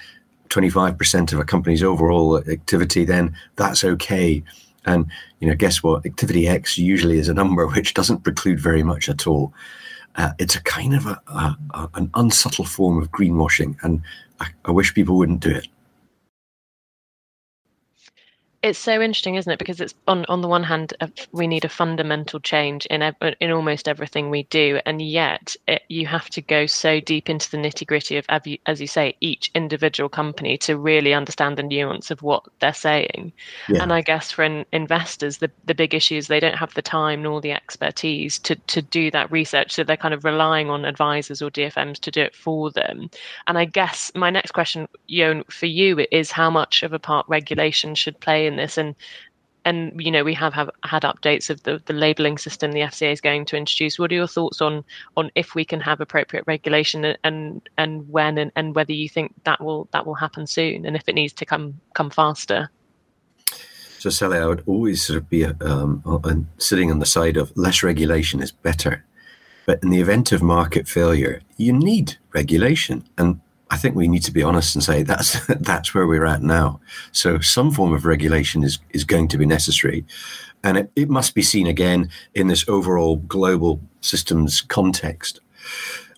25% 0.49 1.31
of 1.31 1.39
a 1.39 1.45
company's 1.45 1.81
overall 1.81 2.37
activity 2.49 3.05
then 3.05 3.35
that's 3.55 3.83
okay 3.83 4.43
and 4.85 5.05
you 5.39 5.47
know, 5.47 5.55
guess 5.55 5.83
what? 5.83 6.05
Activity 6.05 6.47
X 6.47 6.77
usually 6.77 7.17
is 7.17 7.29
a 7.29 7.33
number 7.33 7.67
which 7.67 7.93
doesn't 7.93 8.23
preclude 8.23 8.59
very 8.59 8.83
much 8.83 9.09
at 9.09 9.27
all. 9.27 9.53
Uh, 10.15 10.31
it's 10.39 10.55
a 10.55 10.63
kind 10.63 10.93
of 10.93 11.05
a, 11.05 11.21
a, 11.27 11.57
a, 11.73 11.89
an 11.95 12.09
unsubtle 12.15 12.65
form 12.65 13.01
of 13.01 13.11
greenwashing, 13.11 13.77
and 13.83 14.01
I, 14.39 14.47
I 14.65 14.71
wish 14.71 14.93
people 14.93 15.17
wouldn't 15.17 15.39
do 15.39 15.51
it 15.51 15.67
it's 18.63 18.77
so 18.77 19.01
interesting, 19.01 19.35
isn't 19.35 19.51
it? 19.51 19.57
Because 19.57 19.81
it's 19.81 19.95
on 20.07 20.23
on 20.29 20.41
the 20.41 20.47
one 20.47 20.63
hand, 20.63 20.93
uh, 21.01 21.07
we 21.31 21.47
need 21.47 21.65
a 21.65 21.69
fundamental 21.69 22.39
change 22.39 22.85
in 22.87 23.01
in 23.39 23.51
almost 23.51 23.87
everything 23.87 24.29
we 24.29 24.43
do, 24.43 24.79
and 24.85 25.01
yet 25.01 25.55
it, 25.67 25.81
you 25.89 26.05
have 26.05 26.29
to 26.29 26.41
go 26.41 26.67
so 26.67 26.99
deep 26.99 27.29
into 27.29 27.49
the 27.49 27.57
nitty 27.57 27.87
gritty 27.87 28.17
of, 28.17 28.25
as 28.29 28.79
you 28.79 28.87
say, 28.87 29.15
each 29.19 29.49
individual 29.55 30.09
company 30.09 30.57
to 30.59 30.77
really 30.77 31.13
understand 31.13 31.57
the 31.57 31.63
nuance 31.63 32.11
of 32.11 32.21
what 32.21 32.43
they're 32.59 32.73
saying. 32.73 33.33
Yeah. 33.67 33.81
And 33.81 33.91
I 33.91 34.01
guess 34.01 34.31
for 34.31 34.43
in, 34.43 34.65
investors, 34.71 35.37
the 35.37 35.49
the 35.65 35.75
big 35.75 35.95
issue 35.95 36.17
is 36.17 36.27
they 36.27 36.39
don't 36.39 36.57
have 36.57 36.75
the 36.75 36.83
time 36.83 37.23
nor 37.23 37.41
the 37.41 37.53
expertise 37.53 38.37
to 38.39 38.55
to 38.55 38.81
do 38.81 39.09
that 39.09 39.31
research, 39.31 39.71
so 39.71 39.83
they're 39.83 39.97
kind 39.97 40.13
of 40.13 40.23
relying 40.23 40.69
on 40.69 40.85
advisors 40.85 41.41
or 41.41 41.49
DFMs 41.49 41.99
to 42.01 42.11
do 42.11 42.21
it 42.21 42.35
for 42.35 42.69
them. 42.69 43.09
And 43.47 43.57
I 43.57 43.65
guess 43.65 44.11
my 44.13 44.29
next 44.29 44.51
question, 44.51 44.87
Jon, 45.09 45.45
for 45.49 45.65
you 45.65 46.05
is 46.11 46.31
how 46.31 46.51
much 46.51 46.83
of 46.83 46.93
a 46.93 46.99
part 46.99 47.27
regulation 47.27 47.95
should 47.95 48.19
play 48.19 48.50
in 48.51 48.57
this 48.57 48.77
and 48.77 48.95
and 49.65 49.93
you 50.01 50.11
know 50.11 50.23
we 50.23 50.33
have, 50.33 50.53
have 50.53 50.69
had 50.83 51.03
updates 51.03 51.49
of 51.49 51.61
the, 51.63 51.81
the 51.85 51.93
labeling 51.93 52.37
system 52.37 52.71
the 52.71 52.79
FCA 52.81 53.11
is 53.11 53.21
going 53.21 53.45
to 53.45 53.57
introduce. 53.57 53.99
What 53.99 54.11
are 54.11 54.15
your 54.15 54.27
thoughts 54.27 54.61
on 54.61 54.83
on 55.17 55.31
if 55.35 55.55
we 55.55 55.65
can 55.65 55.79
have 55.81 56.01
appropriate 56.01 56.45
regulation 56.47 57.15
and 57.23 57.61
and 57.77 58.09
when 58.09 58.37
and, 58.37 58.51
and 58.55 58.75
whether 58.75 58.93
you 58.93 59.07
think 59.07 59.33
that 59.43 59.61
will 59.61 59.87
that 59.91 60.05
will 60.05 60.15
happen 60.15 60.47
soon 60.47 60.85
and 60.85 60.95
if 60.95 61.03
it 61.07 61.15
needs 61.15 61.33
to 61.33 61.45
come 61.45 61.79
come 61.93 62.09
faster? 62.09 62.69
So 63.99 64.09
Sally, 64.09 64.39
I 64.39 64.47
would 64.47 64.63
always 64.65 65.05
sort 65.05 65.17
of 65.17 65.29
be 65.29 65.45
um, 65.45 66.47
sitting 66.57 66.89
on 66.89 66.97
the 66.97 67.05
side 67.05 67.37
of 67.37 67.55
less 67.55 67.83
regulation 67.83 68.41
is 68.41 68.51
better, 68.51 69.05
but 69.67 69.83
in 69.83 69.91
the 69.91 70.01
event 70.01 70.31
of 70.31 70.41
market 70.41 70.87
failure, 70.87 71.41
you 71.57 71.71
need 71.71 72.17
regulation 72.33 73.07
and 73.19 73.39
I 73.71 73.77
think 73.77 73.95
we 73.95 74.09
need 74.09 74.23
to 74.23 74.33
be 74.33 74.43
honest 74.43 74.75
and 74.75 74.83
say 74.83 75.01
that's 75.01 75.43
that's 75.59 75.95
where 75.95 76.05
we're 76.05 76.25
at 76.25 76.43
now. 76.43 76.79
So 77.11 77.39
some 77.39 77.71
form 77.71 77.93
of 77.93 78.05
regulation 78.05 78.63
is 78.63 78.79
is 78.91 79.05
going 79.05 79.29
to 79.29 79.37
be 79.37 79.45
necessary, 79.45 80.05
and 80.63 80.77
it, 80.77 80.91
it 80.95 81.09
must 81.09 81.33
be 81.33 81.41
seen 81.41 81.67
again 81.67 82.09
in 82.35 82.47
this 82.47 82.67
overall 82.67 83.15
global 83.15 83.79
systems 84.01 84.61
context. 84.61 85.39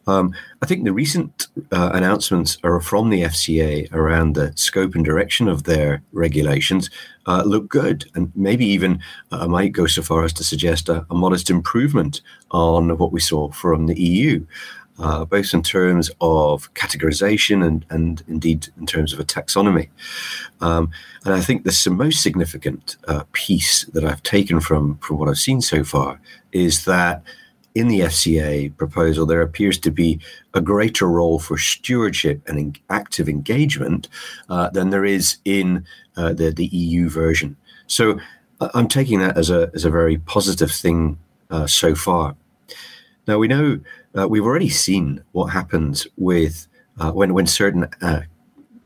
Um, 0.06 0.34
I 0.62 0.66
think 0.66 0.84
the 0.84 0.92
recent 0.92 1.48
uh, 1.72 1.92
announcements 1.94 2.58
are 2.64 2.82
from 2.82 3.10
the 3.10 3.22
FCA 3.22 3.90
around 3.94 4.36
the 4.36 4.52
scope 4.56 4.96
and 4.96 5.06
direction 5.06 5.48
of 5.48 5.64
their 5.64 6.04
regulations 6.12 6.90
uh, 7.26 7.44
look 7.46 7.70
good, 7.70 8.06
and 8.14 8.30
maybe 8.36 8.66
even 8.66 9.00
uh, 9.32 9.40
I 9.44 9.48
might 9.48 9.72
go 9.72 9.86
so 9.86 10.02
far 10.02 10.26
as 10.26 10.34
to 10.34 10.44
suggest 10.44 10.90
a, 10.90 11.06
a 11.10 11.16
modest 11.16 11.50
improvement 11.50 12.20
on 12.52 12.98
what 12.98 13.14
we 13.14 13.22
saw 13.22 13.50
from 13.52 13.88
the 13.88 14.00
EU 14.00 14.46
uh, 15.00 15.26
both 15.26 15.54
in 15.54 15.64
terms 15.64 16.12
of 16.22 16.74
categorization 16.74 17.66
and, 17.66 17.86
and 17.90 18.24
indeed 18.28 18.68
in 18.80 18.86
terms 18.86 19.14
of 19.14 19.20
a 19.20 19.24
taxonomy. 19.24 19.90
Um, 20.62 20.92
and 21.26 21.34
I 21.34 21.42
think 21.42 21.64
the 21.64 21.90
most 21.90 22.22
significant 22.22 22.98
uh, 23.08 23.24
piece 23.32 23.86
that 23.86 24.04
I've 24.04 24.24
taken 24.24 24.60
from, 24.60 24.98
from 24.98 25.18
what 25.18 25.30
I've 25.30 25.38
seen 25.38 25.62
so 25.62 25.84
far 25.84 26.20
is 26.52 26.86
that 26.86 27.24
in 27.76 27.88
the 27.88 28.02
FCA 28.02 28.76
proposal, 28.78 29.26
there 29.26 29.42
appears 29.42 29.80
to 29.80 29.90
be 29.90 30.20
a 30.54 30.62
greater 30.62 31.08
role 31.08 31.40
for 31.40 31.58
stewardship 31.58 32.42
and 32.48 32.60
in 32.60 32.76
active 32.90 33.28
engagement 33.28 34.08
uh, 34.50 34.70
than 34.70 34.92
there 34.92 35.06
is 35.06 35.38
in 35.44 35.86
uh, 36.16 36.34
the, 36.34 36.52
the 36.52 36.68
EU 36.68 37.10
version. 37.10 37.58
So 37.88 38.20
uh, 38.62 38.70
I'm 38.76 38.88
taking 38.88 39.20
that 39.20 39.38
as 39.38 39.50
a, 39.50 39.72
as 39.74 39.86
a 39.86 39.90
very 39.90 40.20
positive 40.20 40.72
thing 40.72 41.18
uh, 41.50 41.66
so 41.66 41.96
far. 41.96 42.36
Now, 43.28 43.38
we 43.38 43.48
know 43.48 43.80
uh, 44.18 44.28
we've 44.28 44.46
already 44.46 44.70
seen 44.70 45.24
what 45.32 45.48
happens 45.48 46.08
with 46.18 46.68
uh, 47.00 47.12
when 47.12 47.34
when 47.34 47.48
certain 47.48 47.88
uh, 48.02 48.22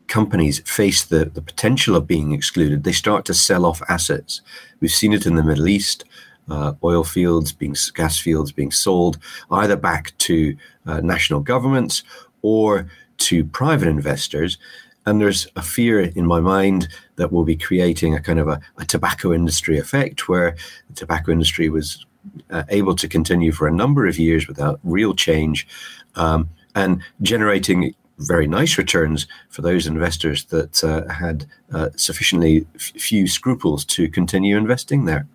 companies 0.07 0.60
face 0.60 1.03
the, 1.03 1.25
the 1.25 1.41
potential 1.41 1.96
of 1.96 2.07
being 2.07 2.31
excluded, 2.31 2.84
they 2.84 2.93
start 2.93 3.25
to 3.25 3.34
sell 3.34 3.65
off 3.65 3.81
assets. 3.89 4.41
We've 4.79 4.91
seen 4.91 5.13
it 5.13 5.25
in 5.25 5.36
the 5.36 5.43
Middle 5.43 5.67
East, 5.67 6.05
uh, 6.50 6.74
oil 6.84 7.03
fields 7.03 7.51
being 7.51 7.75
gas 7.93 8.17
fields 8.17 8.51
being 8.51 8.72
sold 8.72 9.17
either 9.51 9.75
back 9.75 10.17
to 10.19 10.55
uh, 10.86 11.01
national 11.01 11.41
governments 11.41 12.03
or 12.41 12.89
to 13.17 13.43
private 13.43 13.88
investors. 13.88 14.57
And 15.05 15.22
there's 15.22 15.48
a 15.55 15.62
fear 15.62 16.01
in 16.01 16.25
my 16.25 16.39
mind 16.39 16.89
that 17.15 17.31
we'll 17.31 17.43
be 17.43 17.55
creating 17.55 18.15
a 18.15 18.22
kind 18.22 18.39
of 18.39 18.48
a, 18.48 18.60
a 18.77 18.86
tobacco 18.86 19.34
industry 19.34 19.77
effect 19.77 20.29
where 20.29 20.55
the 20.88 20.96
tobacco 20.96 21.31
industry 21.31 21.69
was 21.69 22.05
uh, 22.50 22.64
able 22.70 22.96
to 22.96 23.08
continue 23.08 23.52
for 23.52 23.68
a 23.68 23.72
number 23.72 24.08
of 24.08 24.18
years 24.18 24.48
without 24.48 24.80
real 24.84 25.14
change 25.14 25.68
um, 26.16 26.50
and 26.76 27.02
generating 27.22 27.94
very 28.20 28.48
nice 28.48 28.78
returns 28.78 29.28
for 29.50 29.62
those 29.62 29.86
investors 29.86 30.46
that 30.46 30.84
uh, 30.84 31.08
had 31.14 31.46
uh, 31.72 31.90
sufficiently 31.96 32.66
f- 32.76 32.82
few 33.00 33.28
scruples 33.28 33.86
to 33.86 34.10
continue 34.10 34.58
investing 34.58 35.06
there. 35.06 35.28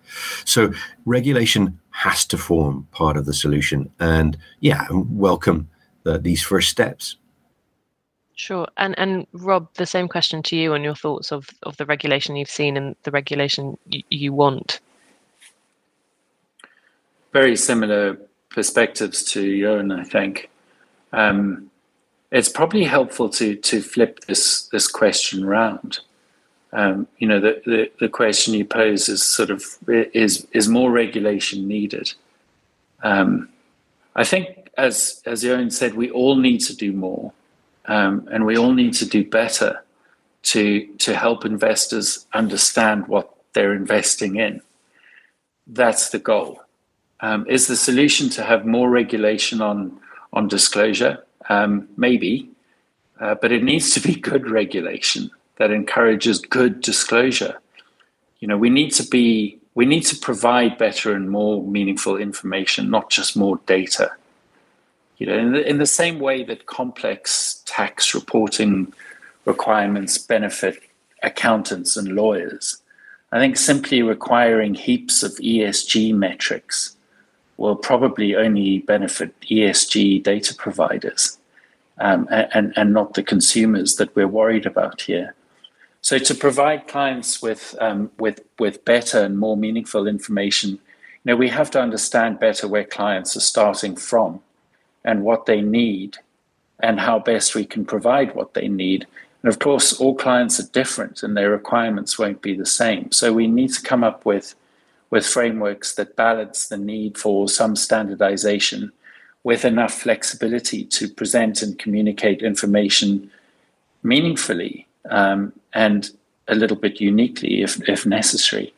So 0.43 0.73
regulation 1.05 1.79
has 1.91 2.25
to 2.25 2.37
form 2.37 2.87
part 2.91 3.15
of 3.15 3.25
the 3.25 3.33
solution. 3.33 3.89
And 3.99 4.37
yeah, 4.59 4.85
welcome 4.91 5.69
these 6.19 6.43
first 6.43 6.67
steps. 6.69 7.15
Sure. 8.35 8.67
And 8.77 8.97
and 8.97 9.27
Rob, 9.31 9.67
the 9.75 9.85
same 9.85 10.07
question 10.07 10.41
to 10.43 10.55
you 10.55 10.73
on 10.73 10.83
your 10.83 10.95
thoughts 10.95 11.31
of, 11.31 11.49
of 11.63 11.77
the 11.77 11.85
regulation 11.85 12.35
you've 12.35 12.49
seen 12.49 12.77
and 12.77 12.95
the 13.03 13.11
regulation 13.11 13.77
y- 13.91 14.03
you 14.09 14.33
want 14.33 14.81
very 17.33 17.57
similar 17.57 18.17
perspectives 18.49 19.23
to 19.23 19.43
your 19.43 19.71
own, 19.71 19.91
I 19.91 20.03
think. 20.03 20.49
Um, 21.11 21.71
it's 22.31 22.49
probably 22.49 22.83
helpful 22.83 23.29
to 23.29 23.55
to 23.55 23.81
flip 23.81 24.21
this 24.25 24.67
this 24.67 24.87
question 24.87 25.43
around. 25.43 25.99
Um, 26.71 27.07
you 27.19 27.27
know, 27.27 27.39
the, 27.39 27.61
the, 27.65 27.91
the 27.99 28.09
question 28.09 28.55
you 28.55 28.65
pose 28.65 29.07
is 29.07 29.23
sort 29.23 29.51
of 29.51 29.63
is 29.87 30.47
is 30.53 30.67
more 30.67 30.89
regulation 30.89 31.67
needed? 31.67 32.13
Um, 33.03 33.49
I 34.15 34.23
think, 34.23 34.71
as 34.77 35.21
as 35.25 35.43
Jon 35.43 35.69
said, 35.69 35.93
we 35.93 36.09
all 36.09 36.35
need 36.35 36.59
to 36.61 36.75
do 36.75 36.91
more, 36.91 37.31
um, 37.85 38.27
and 38.31 38.45
we 38.45 38.57
all 38.57 38.73
need 38.73 38.93
to 38.95 39.05
do 39.05 39.23
better 39.23 39.83
to 40.43 40.87
to 40.97 41.15
help 41.15 41.45
investors 41.45 42.25
understand 42.33 43.07
what 43.07 43.31
they're 43.53 43.75
investing 43.75 44.37
in. 44.37 44.61
That's 45.67 46.09
the 46.09 46.19
goal. 46.19 46.63
Um, 47.23 47.47
is 47.47 47.67
the 47.67 47.77
solution 47.77 48.29
to 48.31 48.43
have 48.43 48.65
more 48.65 48.89
regulation 48.89 49.61
on 49.61 49.97
on 50.33 50.49
disclosure? 50.49 51.23
Um, 51.47 51.87
maybe, 51.95 52.49
uh, 53.21 53.35
but 53.35 53.53
it 53.53 53.63
needs 53.63 53.91
to 53.91 54.01
be 54.01 54.15
good 54.31 54.49
regulation 54.49 55.31
that 55.55 55.71
encourages 55.71 56.39
good 56.39 56.81
disclosure. 56.81 57.61
You 58.41 58.49
know, 58.49 58.57
we 58.57 58.69
need 58.69 58.91
to 58.95 59.07
be 59.07 59.57
we 59.73 59.85
need 59.85 60.01
to 60.07 60.17
provide 60.17 60.77
better 60.77 61.13
and 61.13 61.29
more 61.29 61.63
meaningful 61.63 62.17
information, 62.17 62.89
not 62.89 63.09
just 63.09 63.37
more 63.37 63.57
data. 63.67 64.11
You 65.17 65.27
know, 65.27 65.37
in 65.37 65.53
the, 65.53 65.69
in 65.69 65.77
the 65.77 65.85
same 65.85 66.19
way 66.19 66.43
that 66.43 66.65
complex 66.65 67.63
tax 67.65 68.13
reporting 68.13 68.91
requirements 69.45 70.17
benefit 70.17 70.77
accountants 71.23 71.95
and 71.95 72.09
lawyers, 72.09 72.81
I 73.31 73.39
think 73.39 73.55
simply 73.55 74.01
requiring 74.01 74.73
heaps 74.73 75.23
of 75.23 75.31
ESG 75.35 76.13
metrics 76.13 76.97
will 77.57 77.75
probably 77.75 78.35
only 78.35 78.79
benefit 78.79 79.33
ESG 79.41 80.23
data 80.23 80.55
providers 80.55 81.37
um, 81.99 82.27
and, 82.31 82.73
and 82.75 82.93
not 82.93 83.13
the 83.13 83.23
consumers 83.23 83.95
that 83.95 84.15
we're 84.15 84.27
worried 84.27 84.65
about 84.65 85.01
here. 85.01 85.35
So 86.01 86.17
to 86.17 86.35
provide 86.35 86.87
clients 86.87 87.41
with 87.41 87.75
um, 87.79 88.11
with 88.19 88.41
with 88.59 88.83
better 88.83 89.23
and 89.23 89.39
more 89.39 89.55
meaningful 89.55 90.05
information, 90.05 90.71
you 90.71 90.79
know, 91.23 91.37
we 91.37 91.47
have 91.47 91.71
to 91.71 91.81
understand 91.81 92.41
better 92.41 92.67
where 92.67 92.83
clients 92.83 93.37
are 93.37 93.41
starting 93.53 93.95
from 93.95 94.41
and 95.05 95.23
what 95.23 95.45
they 95.45 95.61
need 95.61 96.17
and 96.81 96.99
how 96.99 97.19
best 97.19 97.55
we 97.55 97.63
can 97.63 97.85
provide 97.85 98.35
what 98.35 98.53
they 98.53 98.67
need. 98.67 99.07
And 99.41 99.49
of 99.49 99.59
course, 99.59 99.93
all 99.93 100.15
clients 100.15 100.59
are 100.59 100.67
different 100.71 101.23
and 101.23 101.37
their 101.37 101.51
requirements 101.51 102.19
won't 102.19 102.41
be 102.41 102.53
the 102.53 102.65
same. 102.65 103.11
So 103.13 103.31
we 103.31 103.47
need 103.47 103.73
to 103.73 103.81
come 103.81 104.03
up 104.03 104.25
with 104.25 104.55
with 105.13 105.27
frameworks 105.27 105.93
that 105.93 106.15
balance 106.15 106.69
the 106.69 106.77
need 106.93 107.19
for 107.19 107.47
some 107.47 107.75
standardization 107.75 108.91
with 109.43 109.63
enough 109.63 109.93
flexibility 109.93 110.83
to 110.83 111.07
present 111.07 111.61
and 111.61 111.77
communicate 111.77 112.41
information 112.41 113.29
meaningfully 114.01 114.87
um, 115.11 115.53
and 115.75 116.09
a 116.47 116.55
little 116.55 116.75
bit 116.75 116.99
uniquely 116.99 117.61
if, 117.61 117.79
if 117.87 118.07
necessary. 118.07 118.73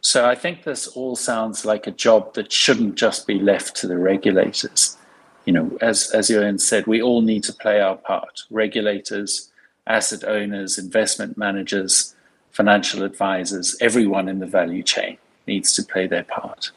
So 0.00 0.28
I 0.28 0.34
think 0.34 0.64
this 0.64 0.88
all 0.88 1.14
sounds 1.14 1.64
like 1.64 1.86
a 1.86 1.92
job 1.92 2.34
that 2.34 2.50
shouldn't 2.50 2.96
just 2.96 3.24
be 3.24 3.38
left 3.38 3.76
to 3.76 3.86
the 3.86 3.96
regulators. 3.96 4.96
You 5.44 5.52
know, 5.52 5.78
as 5.80 6.10
as 6.10 6.28
Johan 6.28 6.58
said, 6.58 6.88
we 6.88 7.00
all 7.00 7.22
need 7.22 7.44
to 7.44 7.52
play 7.52 7.80
our 7.80 7.96
part. 7.96 8.42
Regulators, 8.50 9.52
asset 9.86 10.24
owners, 10.24 10.78
investment 10.78 11.38
managers, 11.38 12.16
financial 12.50 13.04
advisors, 13.04 13.76
everyone 13.80 14.28
in 14.28 14.40
the 14.40 14.52
value 14.60 14.82
chain 14.82 15.16
needs 15.48 15.72
to 15.74 15.82
play 15.82 16.06
their 16.06 16.24
part. 16.24 16.70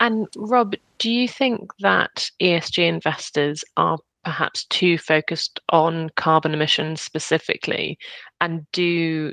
And 0.00 0.26
Rob, 0.36 0.74
do 0.98 1.10
you 1.10 1.26
think 1.26 1.70
that 1.80 2.30
ESG 2.40 2.86
investors 2.86 3.64
are 3.76 3.98
perhaps 4.24 4.64
too 4.66 4.98
focused 4.98 5.58
on 5.70 6.10
carbon 6.16 6.52
emissions 6.52 7.00
specifically? 7.00 7.98
And 8.40 8.66
do 8.72 9.32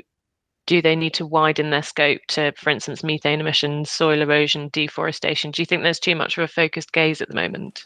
do 0.68 0.82
they 0.82 0.96
need 0.96 1.14
to 1.14 1.28
widen 1.28 1.70
their 1.70 1.84
scope 1.84 2.22
to 2.30 2.52
for 2.58 2.72
instance 2.72 3.04
methane 3.04 3.40
emissions 3.40 3.92
soil 3.92 4.22
erosion 4.22 4.70
deforestation? 4.72 5.52
Do 5.52 5.62
you 5.62 5.66
think 5.66 5.84
there's 5.84 6.00
too 6.00 6.16
much 6.16 6.38
of 6.38 6.44
a 6.44 6.48
focused 6.48 6.92
gaze 6.92 7.22
at 7.22 7.28
the 7.28 7.36
moment 7.36 7.86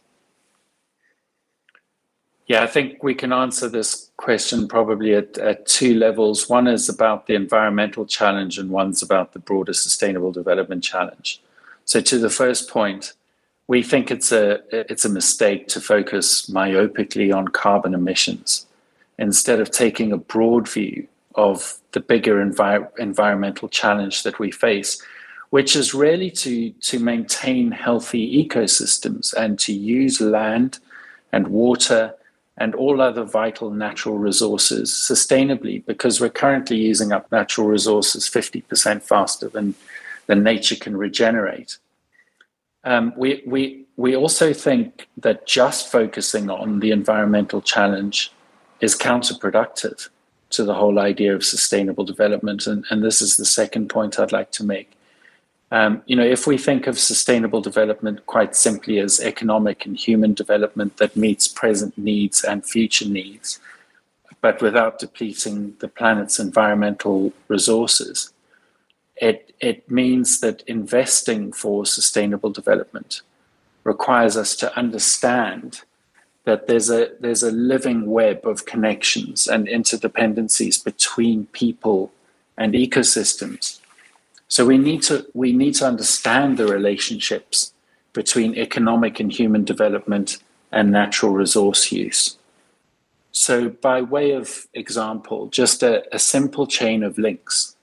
yeah 2.50 2.62
i 2.62 2.68
think 2.68 3.02
we 3.02 3.16
can 3.16 3.32
answer 3.32 3.70
this 3.70 4.10
question 4.20 4.68
probably 4.68 5.16
at, 5.16 5.38
at 5.38 5.66
two 5.66 5.96
levels. 5.96 6.50
One 6.50 6.68
is 6.68 6.90
about 6.90 7.26
the 7.26 7.36
environmental 7.36 8.06
challenge 8.06 8.60
and 8.60 8.70
one's 8.70 9.02
about 9.02 9.32
the 9.32 9.40
broader 9.40 9.72
sustainable 9.72 10.34
development 10.34 10.84
challenge. 10.84 11.42
So 11.86 12.02
to 12.02 12.20
the 12.20 12.30
first 12.30 12.70
point 12.70 13.14
we 13.68 13.82
think 13.82 14.12
it's 14.12 14.32
a 14.32 14.60
it's 14.72 15.06
a 15.06 15.10
mistake 15.10 15.70
to 15.70 15.80
focus 15.80 16.50
myopically 16.50 17.34
on 17.34 17.48
carbon 17.48 17.94
emissions. 17.94 18.68
Instead 19.18 19.60
of 19.62 19.72
taking 19.72 20.12
a 20.12 20.18
broad 20.18 20.68
view 20.68 21.08
of 21.36 21.80
the 21.94 22.02
bigger 22.02 22.36
envir- 22.46 22.90
environmental 23.00 23.70
challenge 23.70 24.24
that 24.24 24.38
we 24.38 24.52
face 24.52 25.02
which 25.52 25.76
is 25.78 25.94
really 25.94 26.30
to 26.30 26.72
to 26.90 27.00
maintain 27.00 27.72
healthy 27.72 28.24
ecosystems 28.44 29.34
and 29.34 29.58
to 29.58 29.72
use 29.74 30.20
land 30.20 30.80
and 31.32 31.48
water 31.48 32.14
and 32.60 32.76
all 32.76 33.02
other 33.02 33.24
vital 33.24 33.72
natural 33.72 34.18
resources 34.18 34.92
sustainably 34.92 35.86
because 35.86 36.20
we're 36.20 36.30
currently 36.30 36.78
using 36.78 37.12
up 37.12 37.32
natural 37.32 37.68
resources 37.68 38.30
50% 38.30 39.02
faster 39.02 39.50
than 39.50 39.76
than 40.28 40.44
nature 40.44 40.76
can 40.76 40.96
regenerate 40.96 41.78
um, 42.84 43.14
we, 43.18 43.44
we, 43.46 43.86
we 43.98 44.16
also 44.16 44.54
think 44.54 45.08
that 45.18 45.46
just 45.46 45.92
focusing 45.92 46.50
on 46.50 46.80
the 46.80 46.92
environmental 46.92 47.62
challenge 47.62 48.32
is 48.82 48.98
counterproductive 48.98 50.10
to 50.52 50.64
the 50.64 50.74
whole 50.74 51.00
idea 51.00 51.36
of 51.36 51.44
sustainable 51.44 52.06
development. 52.06 52.66
And, 52.66 52.86
and 52.90 53.04
this 53.04 53.22
is 53.22 53.38
the 53.38 53.46
second 53.46 53.90
point 53.90 54.20
I'd 54.20 54.32
like 54.32 54.52
to 54.54 54.64
make. 54.64 54.92
Um, 55.72 56.02
you 56.08 56.16
know, 56.16 56.26
if 56.26 56.48
we 56.48 56.58
think 56.58 56.88
of 56.88 56.98
sustainable 56.98 57.62
development 57.62 58.26
quite 58.26 58.56
simply 58.56 59.00
as 59.00 59.20
economic 59.20 59.86
and 59.86 59.96
human 59.96 60.34
development 60.34 60.98
that 60.98 61.16
meets 61.16 61.48
present 61.48 61.96
needs 61.98 62.44
and 62.44 62.66
future 62.66 63.08
needs, 63.08 63.60
but 64.42 64.62
without 64.62 65.00
depleting 65.00 65.76
the 65.80 65.88
planet's 65.88 66.40
environmental 66.40 67.34
resources, 67.48 68.34
it, 69.18 69.54
it 69.60 69.90
means 69.92 70.40
that 70.40 70.64
investing 70.66 71.52
for 71.52 71.86
sustainable 71.86 72.50
development 72.50 73.22
requires 73.84 74.38
us 74.38 74.56
to 74.56 74.76
understand 74.78 75.82
that 76.46 76.68
there's 76.68 76.90
a 76.90 77.12
there's 77.20 77.44
a 77.44 77.52
living 77.52 78.06
web 78.06 78.46
of 78.48 78.66
connections 78.66 79.48
and 79.48 79.68
interdependencies 79.68 80.84
between 80.84 81.46
people 81.48 82.12
and 82.58 82.74
ecosystems. 82.74 83.79
So 84.50 84.66
we 84.66 84.78
need 84.78 85.02
to 85.04 85.26
we 85.34 85.54
need 85.54 85.76
to 85.76 85.88
understand 85.88 86.58
the 86.58 86.68
relationships 86.68 87.74
between 88.14 88.56
economic 88.56 89.20
and 89.20 89.32
human 89.32 89.64
development 89.64 90.38
and 90.72 90.92
natural 90.92 91.32
resource 91.32 91.92
use. 91.92 92.38
So 93.32 93.70
by 93.70 94.02
way 94.02 94.32
of 94.32 94.68
example, 94.74 95.48
just 95.48 95.82
a, 95.84 96.04
a 96.14 96.20
simple 96.20 96.68
chain 96.68 97.04
of 97.04 97.18
links 97.18 97.76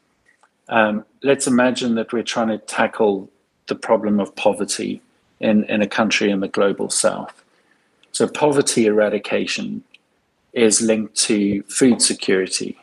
um, 0.69 1.05
let's 1.23 1.47
imagine 1.47 1.95
that 1.95 2.13
we're 2.13 2.23
trying 2.23 2.49
to 2.49 2.59
tackle 2.59 3.31
the 3.67 3.75
problem 3.75 4.19
of 4.21 4.35
poverty 4.35 5.01
in, 5.41 5.65
in 5.65 5.83
a 5.83 5.87
country 5.87 6.31
in 6.31 6.41
the 6.41 6.49
global 6.49 6.91
south. 6.91 7.43
So, 8.13 8.27
poverty 8.27 8.87
eradication 8.87 9.85
is 10.53 10.81
linked 10.81 11.15
to 11.17 11.63
food 11.65 12.01
security, 12.01 12.79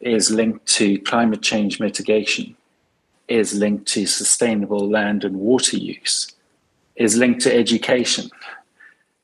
is 0.00 0.30
linked 0.30 0.66
to 0.66 0.98
climate 1.00 1.42
change 1.42 1.80
mitigation, 1.80 2.54
is 3.28 3.54
linked 3.54 3.86
to 3.86 4.06
sustainable 4.06 4.88
land 4.88 5.24
and 5.24 5.36
water 5.36 5.76
use, 5.76 6.34
is 6.96 7.16
linked 7.16 7.40
to 7.42 7.54
education, 7.54 8.30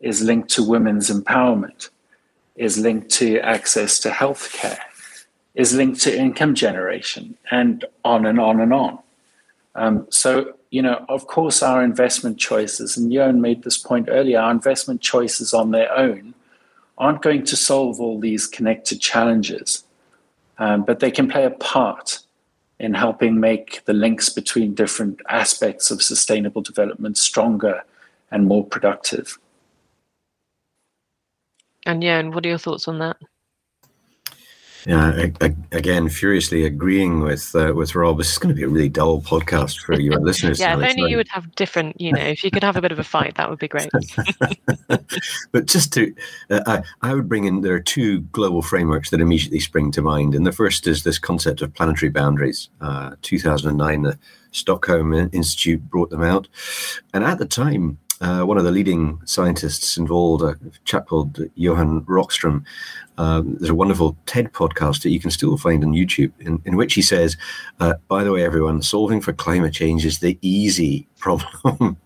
is 0.01 0.23
linked 0.23 0.51
to 0.51 0.63
women's 0.63 1.11
empowerment, 1.11 1.89
is 2.57 2.79
linked 2.79 3.11
to 3.11 3.39
access 3.41 3.99
to 4.01 4.11
healthcare 4.11 4.79
is 5.55 5.73
linked 5.73 6.01
to 6.01 6.17
income 6.17 6.55
generation 6.55 7.37
and 7.51 7.85
on 8.05 8.27
and 8.27 8.41
on 8.41 8.61
and 8.61 8.73
on. 8.73 8.99
Um, 9.77 10.07
so, 10.11 10.55
you 10.71 10.83
know, 10.83 11.05
of 11.09 11.27
course, 11.27 11.63
our 11.63 11.83
investment 11.83 12.39
choices, 12.39 12.97
and 12.97 13.13
Johan 13.13 13.41
made 13.41 13.63
this 13.63 13.79
point 13.79 14.09
earlier, 14.11 14.41
our 14.41 14.51
investment 14.51 15.01
choices 15.01 15.55
on 15.55 15.71
their 15.71 15.97
own 15.97 16.35
aren't 16.99 17.23
going 17.23 17.45
to 17.45 17.57
solve 17.57 18.01
all 18.01 18.21
these 18.21 18.47
connected 18.47 19.01
challenges, 19.01 19.85
um, 20.59 20.83
but 20.83 21.01
they 21.01 21.11
can 21.11 21.29
play 21.29 21.45
a 21.45 21.51
part 21.51 22.21
in 22.79 22.95
helping 22.95 23.39
make 23.39 23.85
the 23.85 23.93
links 23.93 24.29
between 24.29 24.75
different 24.75 25.21
aspects 25.29 25.91
of 25.91 26.03
sustainable 26.03 26.63
development 26.63 27.17
stronger 27.17 27.83
and 28.31 28.47
more 28.47 28.67
productive. 28.67 29.39
And 31.87 32.03
yeah, 32.03 32.19
and 32.19 32.35
what 32.35 32.45
are 32.45 32.49
your 32.49 32.59
thoughts 32.59 32.89
on 32.89 32.99
that? 32.99 33.17
Yeah, 34.87 35.29
again, 35.73 36.11
furiously 36.11 36.65
agreeing 36.65 37.21
with 37.21 37.55
uh, 37.55 37.73
with 37.75 37.95
Rob. 37.95 38.19
This 38.19 38.33
is 38.33 38.39
going 38.39 38.55
to 38.55 38.59
be 38.59 38.65
a 38.65 38.69
really 38.69 38.91
dull 38.91 39.23
podcast 39.23 39.81
for 39.81 39.99
your 39.99 40.21
listeners. 40.21 40.61
yeah, 40.61 40.79
if 40.79 40.91
only 40.91 41.11
you 41.11 41.17
would 41.17 41.29
have 41.29 41.55
different. 41.55 41.99
You 41.99 42.13
know, 42.13 42.21
if 42.21 42.45
you 42.45 42.51
could 42.51 42.63
have 42.63 42.77
a 42.77 42.83
bit 42.83 42.93
of 42.93 42.99
a 42.99 43.05
fight, 43.05 43.37
that 43.37 43.49
would 43.49 43.59
be 43.59 43.69
great. 43.69 43.89
but 45.53 45.67
just 45.67 45.93
to, 45.95 46.15
uh, 46.51 46.61
I, 46.67 46.83
I 47.01 47.15
would 47.15 47.29
bring 47.31 47.45
in. 47.45 47.63
There 47.63 47.75
are 47.75 47.81
two 47.81 48.21
global 48.33 48.61
frameworks 48.61 49.09
that 49.11 49.21
immediately 49.21 49.61
spring 49.61 49.91
to 49.93 50.03
mind, 50.03 50.35
and 50.35 50.47
the 50.47 50.53
first 50.53 50.87
is 50.87 51.03
this 51.03 51.19
concept 51.19 51.63
of 51.63 51.73
planetary 51.73 52.11
boundaries. 52.11 52.69
Uh, 52.83 53.17
2009, 53.23 54.03
the 54.03 54.19
Stockholm 54.53 55.15
Institute 55.15 55.83
brought 55.89 56.11
them 56.11 56.23
out, 56.23 56.47
and 57.15 57.25
at 57.25 57.39
the 57.39 57.47
time, 57.47 57.99
uh, 58.21 58.43
one 58.43 58.59
of 58.59 58.65
the 58.65 58.71
leading 58.71 59.21
scientists 59.25 59.97
involved, 59.97 60.43
a 60.43 60.57
chap 60.85 61.09
called 61.09 61.39
Johan 61.57 62.03
Rockström. 62.03 62.65
Um, 63.19 63.57
there's 63.59 63.71
a 63.71 63.75
wonderful 63.75 64.17
TED 64.27 64.53
podcast 64.53 65.03
that 65.03 65.11
you 65.11 65.21
can 65.21 65.31
still 65.31 65.57
find 65.57 65.85
on 65.85 65.93
YouTube, 65.93 66.33
in, 66.41 66.61
in 66.65 66.77
which 66.77 66.95
he 66.95 67.03
says, 67.03 67.37
uh, 67.81 67.95
"By 68.09 68.25
the 68.25 68.33
way, 68.33 68.45
everyone, 68.45 68.83
solving 68.83 69.21
for 69.21 69.33
climate 69.33 69.73
change 69.73 70.05
is 70.05 70.19
the 70.19 70.39
easy 70.43 71.07
problem. 71.19 71.97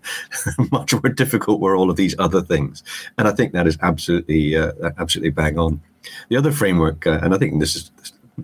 Much 0.72 0.92
more 0.92 1.12
difficult 1.12 1.60
were 1.60 1.76
all 1.76 1.90
of 1.90 1.96
these 1.96 2.14
other 2.18 2.42
things." 2.42 2.82
And 3.16 3.26
I 3.26 3.32
think 3.32 3.52
that 3.52 3.66
is 3.66 3.78
absolutely, 3.82 4.56
uh, 4.56 4.72
absolutely 4.98 5.30
bang 5.30 5.58
on. 5.58 5.80
The 6.28 6.36
other 6.36 6.52
framework, 6.52 7.06
uh, 7.06 7.20
and 7.22 7.34
I 7.34 7.38
think 7.38 7.60
this 7.60 7.76
is 7.76 7.90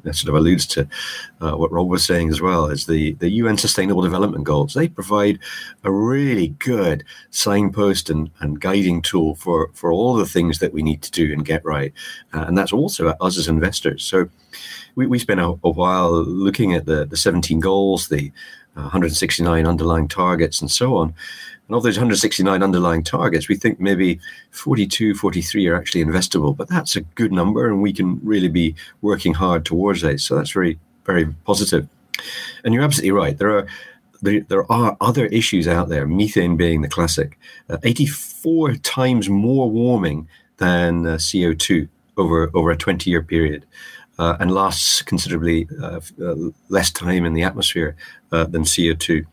sort 0.04 0.28
of 0.28 0.34
alludes 0.34 0.66
to 0.66 0.88
uh, 1.40 1.52
what 1.52 1.72
Rob 1.72 1.88
was 1.88 2.04
saying 2.04 2.30
as 2.30 2.40
well, 2.40 2.66
is 2.66 2.86
the, 2.86 3.12
the 3.14 3.30
UN 3.30 3.56
Sustainable 3.56 4.02
Development 4.02 4.44
Goals. 4.44 4.74
They 4.74 4.88
provide 4.88 5.38
a 5.82 5.92
really 5.92 6.48
good 6.48 7.04
signpost 7.30 8.10
and, 8.10 8.30
and 8.40 8.60
guiding 8.60 9.02
tool 9.02 9.34
for, 9.36 9.70
for 9.74 9.92
all 9.92 10.14
the 10.14 10.26
things 10.26 10.58
that 10.58 10.72
we 10.72 10.82
need 10.82 11.02
to 11.02 11.10
do 11.10 11.32
and 11.32 11.44
get 11.44 11.64
right. 11.64 11.92
Uh, 12.32 12.44
and 12.46 12.56
that's 12.56 12.72
also 12.72 13.08
us 13.20 13.38
as 13.38 13.48
investors. 13.48 14.04
So 14.04 14.28
we, 14.94 15.06
we 15.06 15.18
spent 15.18 15.40
a, 15.40 15.58
a 15.64 15.70
while 15.70 16.12
looking 16.12 16.74
at 16.74 16.86
the, 16.86 17.04
the 17.04 17.16
17 17.16 17.60
goals, 17.60 18.08
the 18.08 18.32
169 18.74 19.66
underlying 19.66 20.08
targets, 20.08 20.60
and 20.60 20.70
so 20.70 20.96
on. 20.96 21.14
And 21.68 21.76
of 21.76 21.82
those 21.82 21.96
169 21.96 22.62
underlying 22.62 23.02
targets, 23.02 23.48
we 23.48 23.56
think 23.56 23.80
maybe 23.80 24.20
42, 24.50 25.14
43 25.14 25.66
are 25.68 25.76
actually 25.76 26.04
investable. 26.04 26.54
But 26.56 26.68
that's 26.68 26.94
a 26.96 27.00
good 27.00 27.32
number, 27.32 27.66
and 27.66 27.80
we 27.80 27.92
can 27.92 28.20
really 28.22 28.48
be 28.48 28.74
working 29.00 29.34
hard 29.34 29.64
towards 29.64 30.04
it. 30.04 30.20
So 30.20 30.36
that's 30.36 30.50
very, 30.50 30.78
very 31.04 31.26
positive. 31.46 31.88
And 32.64 32.74
you're 32.74 32.82
absolutely 32.82 33.12
right. 33.12 33.38
There 33.38 33.56
are 33.56 33.66
there, 34.24 34.40
there 34.40 34.72
are 34.72 34.96
other 35.00 35.26
issues 35.26 35.68
out 35.68 35.88
there, 35.88 36.06
methane 36.06 36.56
being 36.56 36.82
the 36.82 36.88
classic. 36.88 37.38
Uh, 37.68 37.78
84 37.82 38.76
times 38.76 39.28
more 39.28 39.70
warming 39.70 40.28
than 40.56 41.06
uh, 41.06 41.14
CO2 41.16 41.88
over, 42.16 42.50
over 42.54 42.70
a 42.70 42.76
20 42.76 43.10
year 43.10 43.22
period. 43.22 43.66
Uh, 44.18 44.36
and 44.38 44.52
lasts 44.52 45.02
considerably 45.02 45.66
uh, 45.82 46.00
uh, 46.22 46.34
less 46.68 46.90
time 46.90 47.24
in 47.24 47.34
the 47.34 47.42
atmosphere 47.42 47.96
uh, 48.30 48.44
than 48.44 48.62
CO2 48.62 49.26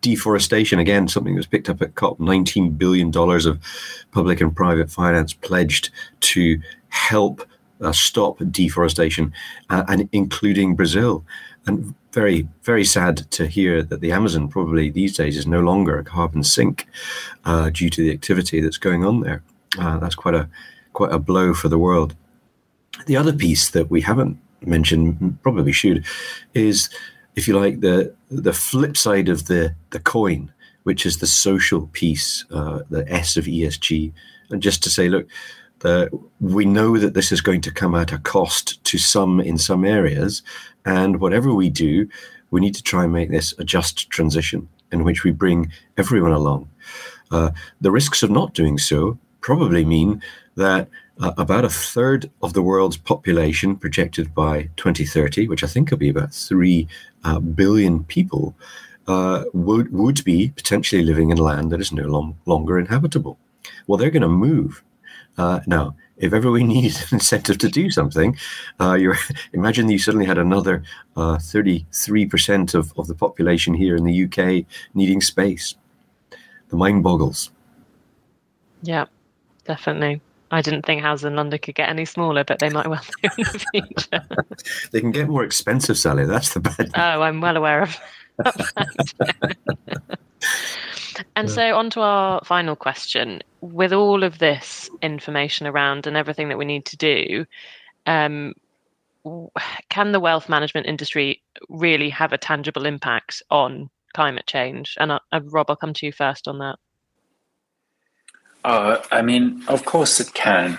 deforestation 0.00 0.78
again 0.78 1.08
something 1.08 1.34
that 1.34 1.40
was 1.40 1.46
picked 1.46 1.68
up 1.68 1.82
at 1.82 1.96
cop 1.96 2.20
19 2.20 2.70
billion 2.70 3.10
dollars 3.10 3.46
of 3.46 3.58
public 4.12 4.40
and 4.40 4.54
private 4.54 4.88
finance 4.88 5.32
pledged 5.32 5.90
to 6.20 6.60
help 6.88 7.44
uh, 7.80 7.90
stop 7.90 8.38
deforestation 8.50 9.32
and 9.70 10.08
including 10.12 10.76
brazil. 10.76 11.24
And 11.66 11.94
very 12.12 12.46
very 12.62 12.84
sad 12.84 13.28
to 13.32 13.48
hear 13.48 13.82
that 13.82 14.00
the 14.00 14.12
amazon 14.12 14.46
probably 14.46 14.88
these 14.88 15.16
days 15.16 15.36
is 15.36 15.48
no 15.48 15.60
longer 15.60 15.98
a 15.98 16.04
carbon 16.04 16.44
sink 16.44 16.86
due 17.72 17.90
to 17.90 18.02
the 18.02 18.12
activity 18.12 18.60
that's 18.60 18.78
going 18.78 19.04
on 19.04 19.20
there. 19.20 19.42
Uh, 19.76 19.98
that's 19.98 20.14
quite 20.14 20.34
a 20.34 20.48
quite 20.92 21.12
a 21.12 21.18
blow 21.18 21.54
for 21.54 21.68
the 21.68 21.78
world 21.78 22.14
the 23.06 23.16
other 23.16 23.32
piece 23.32 23.70
that 23.70 23.90
we 23.90 24.00
haven't 24.00 24.38
mentioned 24.62 25.38
probably 25.42 25.72
should 25.72 26.04
is 26.54 26.90
if 27.38 27.46
you 27.46 27.56
like, 27.56 27.80
the 27.80 28.12
the 28.30 28.52
flip 28.52 28.96
side 28.96 29.28
of 29.28 29.46
the 29.46 29.72
the 29.90 30.00
coin, 30.00 30.52
which 30.82 31.06
is 31.06 31.18
the 31.18 31.26
social 31.26 31.86
piece, 31.92 32.44
uh, 32.50 32.80
the 32.90 33.10
S 33.10 33.36
of 33.36 33.44
ESG, 33.44 34.12
and 34.50 34.60
just 34.60 34.82
to 34.82 34.90
say, 34.90 35.08
look, 35.08 35.28
the, 35.78 36.10
we 36.40 36.64
know 36.64 36.98
that 36.98 37.14
this 37.14 37.30
is 37.30 37.40
going 37.40 37.60
to 37.60 37.70
come 37.70 37.94
at 37.94 38.12
a 38.12 38.18
cost 38.18 38.82
to 38.84 38.98
some 38.98 39.40
in 39.40 39.56
some 39.56 39.84
areas, 39.84 40.42
and 40.84 41.20
whatever 41.20 41.54
we 41.54 41.70
do, 41.70 42.08
we 42.50 42.60
need 42.60 42.74
to 42.74 42.82
try 42.82 43.04
and 43.04 43.12
make 43.12 43.30
this 43.30 43.54
a 43.58 43.64
just 43.64 44.10
transition 44.10 44.68
in 44.90 45.04
which 45.04 45.22
we 45.22 45.30
bring 45.30 45.70
everyone 45.96 46.32
along. 46.32 46.68
Uh, 47.30 47.50
the 47.80 47.92
risks 47.92 48.24
of 48.24 48.30
not 48.30 48.52
doing 48.52 48.78
so 48.78 49.16
probably 49.42 49.84
mean 49.84 50.20
that 50.56 50.88
uh, 51.20 51.32
about 51.36 51.64
a 51.64 51.70
third 51.70 52.30
of 52.42 52.52
the 52.52 52.62
world's 52.62 52.96
population 52.96 53.76
projected 53.76 54.34
by 54.34 54.68
2030, 54.76 55.48
which 55.48 55.64
I 55.64 55.66
think 55.66 55.90
will 55.90 55.98
be 55.98 56.10
about 56.10 56.32
3 56.32 56.86
uh, 57.24 57.40
billion 57.40 58.04
people, 58.04 58.54
uh, 59.06 59.44
would, 59.52 59.92
would 59.92 60.22
be 60.24 60.52
potentially 60.54 61.02
living 61.02 61.30
in 61.30 61.38
land 61.38 61.72
that 61.72 61.80
is 61.80 61.92
no 61.92 62.04
long, 62.04 62.36
longer 62.46 62.78
inhabitable. 62.78 63.38
Well, 63.86 63.98
they're 63.98 64.10
going 64.10 64.22
to 64.22 64.28
move. 64.28 64.82
Uh, 65.36 65.60
now, 65.66 65.94
if 66.18 66.32
ever 66.32 66.50
we 66.50 66.64
need 66.74 66.94
an 66.94 67.08
incentive 67.12 67.58
to 67.58 67.68
do 67.68 67.90
something, 67.90 68.36
uh, 68.80 68.94
you 68.94 69.14
imagine 69.52 69.90
you 69.90 69.98
suddenly 69.98 70.26
had 70.26 70.38
another 70.38 70.82
33% 71.16 72.74
uh, 72.74 72.78
of, 72.78 72.92
of 72.96 73.06
the 73.06 73.14
population 73.14 73.74
here 73.74 73.96
in 73.96 74.04
the 74.04 74.24
UK 74.24 74.66
needing 74.94 75.20
space. 75.20 75.74
The 76.68 76.76
mind 76.76 77.02
boggles. 77.02 77.50
Yeah, 78.82 79.06
definitely. 79.64 80.20
I 80.50 80.62
didn't 80.62 80.86
think 80.86 81.02
houses 81.02 81.24
in 81.24 81.36
London 81.36 81.58
could 81.58 81.74
get 81.74 81.88
any 81.88 82.04
smaller, 82.04 82.44
but 82.44 82.58
they 82.58 82.70
might 82.70 82.88
well 82.88 83.02
do 83.22 83.28
in 83.38 83.44
the 83.44 83.64
future. 83.72 84.26
they 84.92 85.00
can 85.00 85.10
get 85.10 85.28
more 85.28 85.44
expensive, 85.44 85.98
Sally. 85.98 86.24
That's 86.24 86.54
the 86.54 86.60
bad. 86.60 86.90
Oh, 86.94 87.22
I'm 87.22 87.40
well 87.40 87.56
aware 87.56 87.82
of 87.82 87.96
that. 88.38 89.56
and 91.36 91.48
yeah. 91.48 91.54
so, 91.54 91.76
on 91.76 91.90
to 91.90 92.00
our 92.00 92.40
final 92.44 92.76
question. 92.76 93.42
With 93.60 93.92
all 93.92 94.22
of 94.22 94.38
this 94.38 94.88
information 95.02 95.66
around 95.66 96.06
and 96.06 96.16
everything 96.16 96.48
that 96.48 96.58
we 96.58 96.64
need 96.64 96.84
to 96.86 96.96
do, 96.96 97.44
um, 98.06 98.54
can 99.90 100.12
the 100.12 100.20
wealth 100.20 100.48
management 100.48 100.86
industry 100.86 101.42
really 101.68 102.08
have 102.10 102.32
a 102.32 102.38
tangible 102.38 102.86
impact 102.86 103.42
on 103.50 103.90
climate 104.14 104.46
change? 104.46 104.96
And 104.98 105.12
uh, 105.12 105.18
Rob, 105.44 105.66
I'll 105.68 105.76
come 105.76 105.92
to 105.94 106.06
you 106.06 106.12
first 106.12 106.48
on 106.48 106.58
that. 106.58 106.78
Uh, 108.64 108.98
I 109.10 109.22
mean, 109.22 109.62
of 109.68 109.84
course 109.84 110.20
it 110.20 110.34
can. 110.34 110.78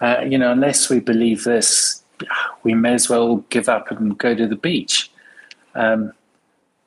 Uh, 0.00 0.20
you 0.28 0.36
know, 0.36 0.52
unless 0.52 0.90
we 0.90 1.00
believe 1.00 1.44
this, 1.44 2.02
we 2.62 2.74
may 2.74 2.94
as 2.94 3.08
well 3.08 3.36
give 3.50 3.68
up 3.68 3.90
and 3.90 4.18
go 4.18 4.34
to 4.34 4.46
the 4.46 4.56
beach. 4.56 5.10
Um, 5.74 6.12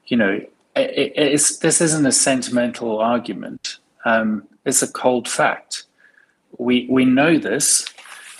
you 0.07 0.17
know, 0.17 0.41
it, 0.75 1.41
this 1.61 1.81
isn't 1.81 2.05
a 2.05 2.11
sentimental 2.11 2.99
argument. 2.99 3.77
Um, 4.05 4.47
it's 4.65 4.81
a 4.81 4.91
cold 4.91 5.27
fact. 5.27 5.83
We 6.57 6.87
we 6.89 7.05
know 7.05 7.37
this 7.37 7.85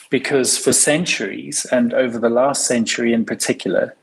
because 0.10 0.58
for 0.58 0.74
centuries 0.74 1.66
and 1.72 1.94
over 1.94 2.18
the 2.18 2.30
last 2.30 2.66
century 2.66 3.14
in 3.14 3.26
particular, 3.26 3.96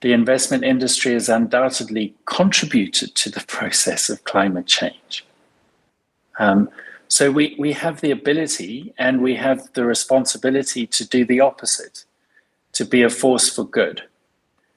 the 0.00 0.12
investment 0.12 0.64
industry 0.64 1.12
has 1.12 1.28
undoubtedly 1.28 2.14
contributed 2.26 3.14
to 3.14 3.30
the 3.30 3.40
process 3.46 4.10
of 4.10 4.24
climate 4.24 4.66
change. 4.66 5.24
Um, 6.38 6.68
so 7.08 7.30
we, 7.30 7.54
we 7.58 7.72
have 7.72 8.00
the 8.00 8.10
ability 8.10 8.92
and 8.98 9.22
we 9.22 9.34
have 9.36 9.72
the 9.74 9.84
responsibility 9.84 10.86
to 10.88 11.06
do 11.06 11.24
the 11.24 11.40
opposite, 11.40 12.04
to 12.72 12.84
be 12.84 13.02
a 13.02 13.10
force 13.10 13.48
for 13.48 13.64
good. 13.64 14.02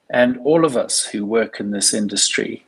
And 0.10 0.38
all 0.39 0.65
of 0.65 0.78
us 0.78 1.06
who 1.06 1.26
work 1.26 1.60
in 1.60 1.72
this 1.72 1.93
industry 1.93 2.65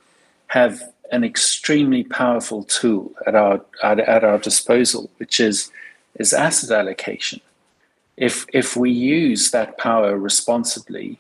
have 0.47 0.82
an 1.12 1.23
extremely 1.23 2.04
powerful 2.04 2.63
tool 2.63 3.13
at 3.25 3.36
our 3.36 3.62
at, 3.84 3.99
at 3.99 4.23
our 4.23 4.38
disposal, 4.38 5.10
which 5.17 5.39
is 5.39 5.71
is 6.15 6.34
asset 6.34 6.71
allocation. 6.71 7.41
If 8.17 8.45
if 8.54 8.75
we 8.75 8.91
use 8.91 9.52
that 9.52 9.78
power 9.78 10.17
responsibly, 10.17 11.19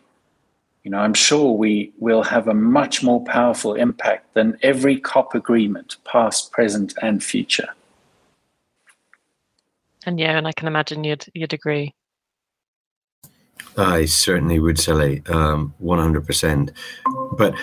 you 0.83 0.91
know, 0.91 0.99
I'm 0.99 1.13
sure 1.13 1.51
we 1.53 1.93
will 1.99 2.23
have 2.23 2.47
a 2.47 2.53
much 2.53 3.03
more 3.03 3.23
powerful 3.23 3.73
impact 3.73 4.33
than 4.33 4.57
every 4.61 4.99
COP 4.99 5.35
agreement, 5.35 5.97
past, 6.05 6.51
present, 6.51 6.93
and 7.01 7.23
future. 7.23 7.69
And 10.05 10.19
yeah, 10.19 10.37
and 10.37 10.47
I 10.47 10.53
can 10.53 10.67
imagine 10.67 11.03
you'd 11.03 11.25
you'd 11.33 11.53
agree. 11.53 11.93
I 13.77 14.05
certainly 14.05 14.59
would, 14.59 14.79
Sally, 14.79 15.21
um, 15.27 15.73
one 15.77 15.99
hundred 15.99 16.25
percent. 16.25 16.71
But 17.33 17.53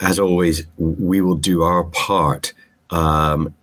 as 0.00 0.18
always, 0.18 0.66
we 0.76 1.20
will 1.20 1.36
do 1.36 1.62
our 1.62 1.84
part 1.84 2.52
um, 2.90 3.54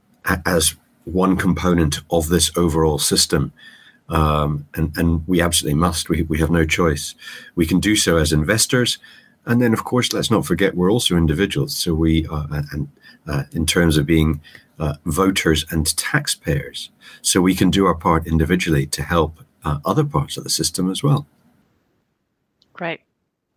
as 0.46 0.76
one 1.06 1.38
component 1.38 2.00
of 2.10 2.30
this 2.30 2.52
overall 2.58 2.98
system. 2.98 3.54
Um, 4.12 4.68
and, 4.76 4.96
and 4.98 5.28
we 5.28 5.42
absolutely 5.42 5.80
must. 5.80 6.10
We, 6.10 6.24
we 6.24 6.38
have 6.40 6.52
no 6.52 6.66
choice. 6.66 7.16
We 7.56 7.66
can 7.66 7.80
do 7.80 7.96
so 7.96 8.18
as 8.18 8.32
investors. 8.32 9.00
And 9.46 9.62
then, 9.62 9.74
of 9.74 9.86
course, 9.86 10.14
let's 10.14 10.30
not 10.30 10.46
forget 10.46 10.76
we're 10.76 10.92
also 10.92 11.16
individuals. 11.16 11.76
So 11.76 11.96
we, 11.96 12.28
uh, 12.28 12.46
and 12.72 12.90
uh, 13.28 13.44
in 13.54 13.66
terms 13.66 13.98
of 13.98 14.06
being 14.06 14.42
uh, 14.80 14.96
voters 15.06 15.66
and 15.72 15.96
taxpayers, 15.98 16.90
so 17.22 17.42
we 17.42 17.56
can 17.56 17.72
do 17.72 17.86
our 17.86 17.96
part 17.96 18.28
individually 18.28 18.86
to 18.88 19.02
help 19.02 19.40
uh, 19.64 19.80
other 19.86 20.04
parts 20.04 20.38
of 20.38 20.44
the 20.44 20.50
system 20.50 20.92
as 20.92 21.02
well. 21.02 21.26
Great, 22.74 23.02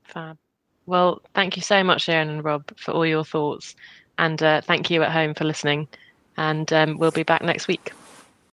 fab. 0.05 0.39
Well, 0.87 1.23
thank 1.35 1.57
you 1.57 1.63
so 1.63 1.83
much, 1.83 2.03
Sharon 2.03 2.29
and 2.29 2.45
Rob, 2.45 2.71
for 2.77 2.93
all 2.93 3.07
your 3.07 3.25
thoughts, 3.25 3.75
and 4.19 4.43
uh, 4.43 4.61
thank 4.61 4.91
you 4.91 5.03
at 5.03 5.11
home 5.11 5.35
for 5.35 5.45
listening. 5.45 5.89
And 6.37 6.71
um, 6.73 6.99
we'll 6.99 7.11
be 7.11 7.23
back 7.23 7.43
next 7.43 7.69
week. 7.69 7.93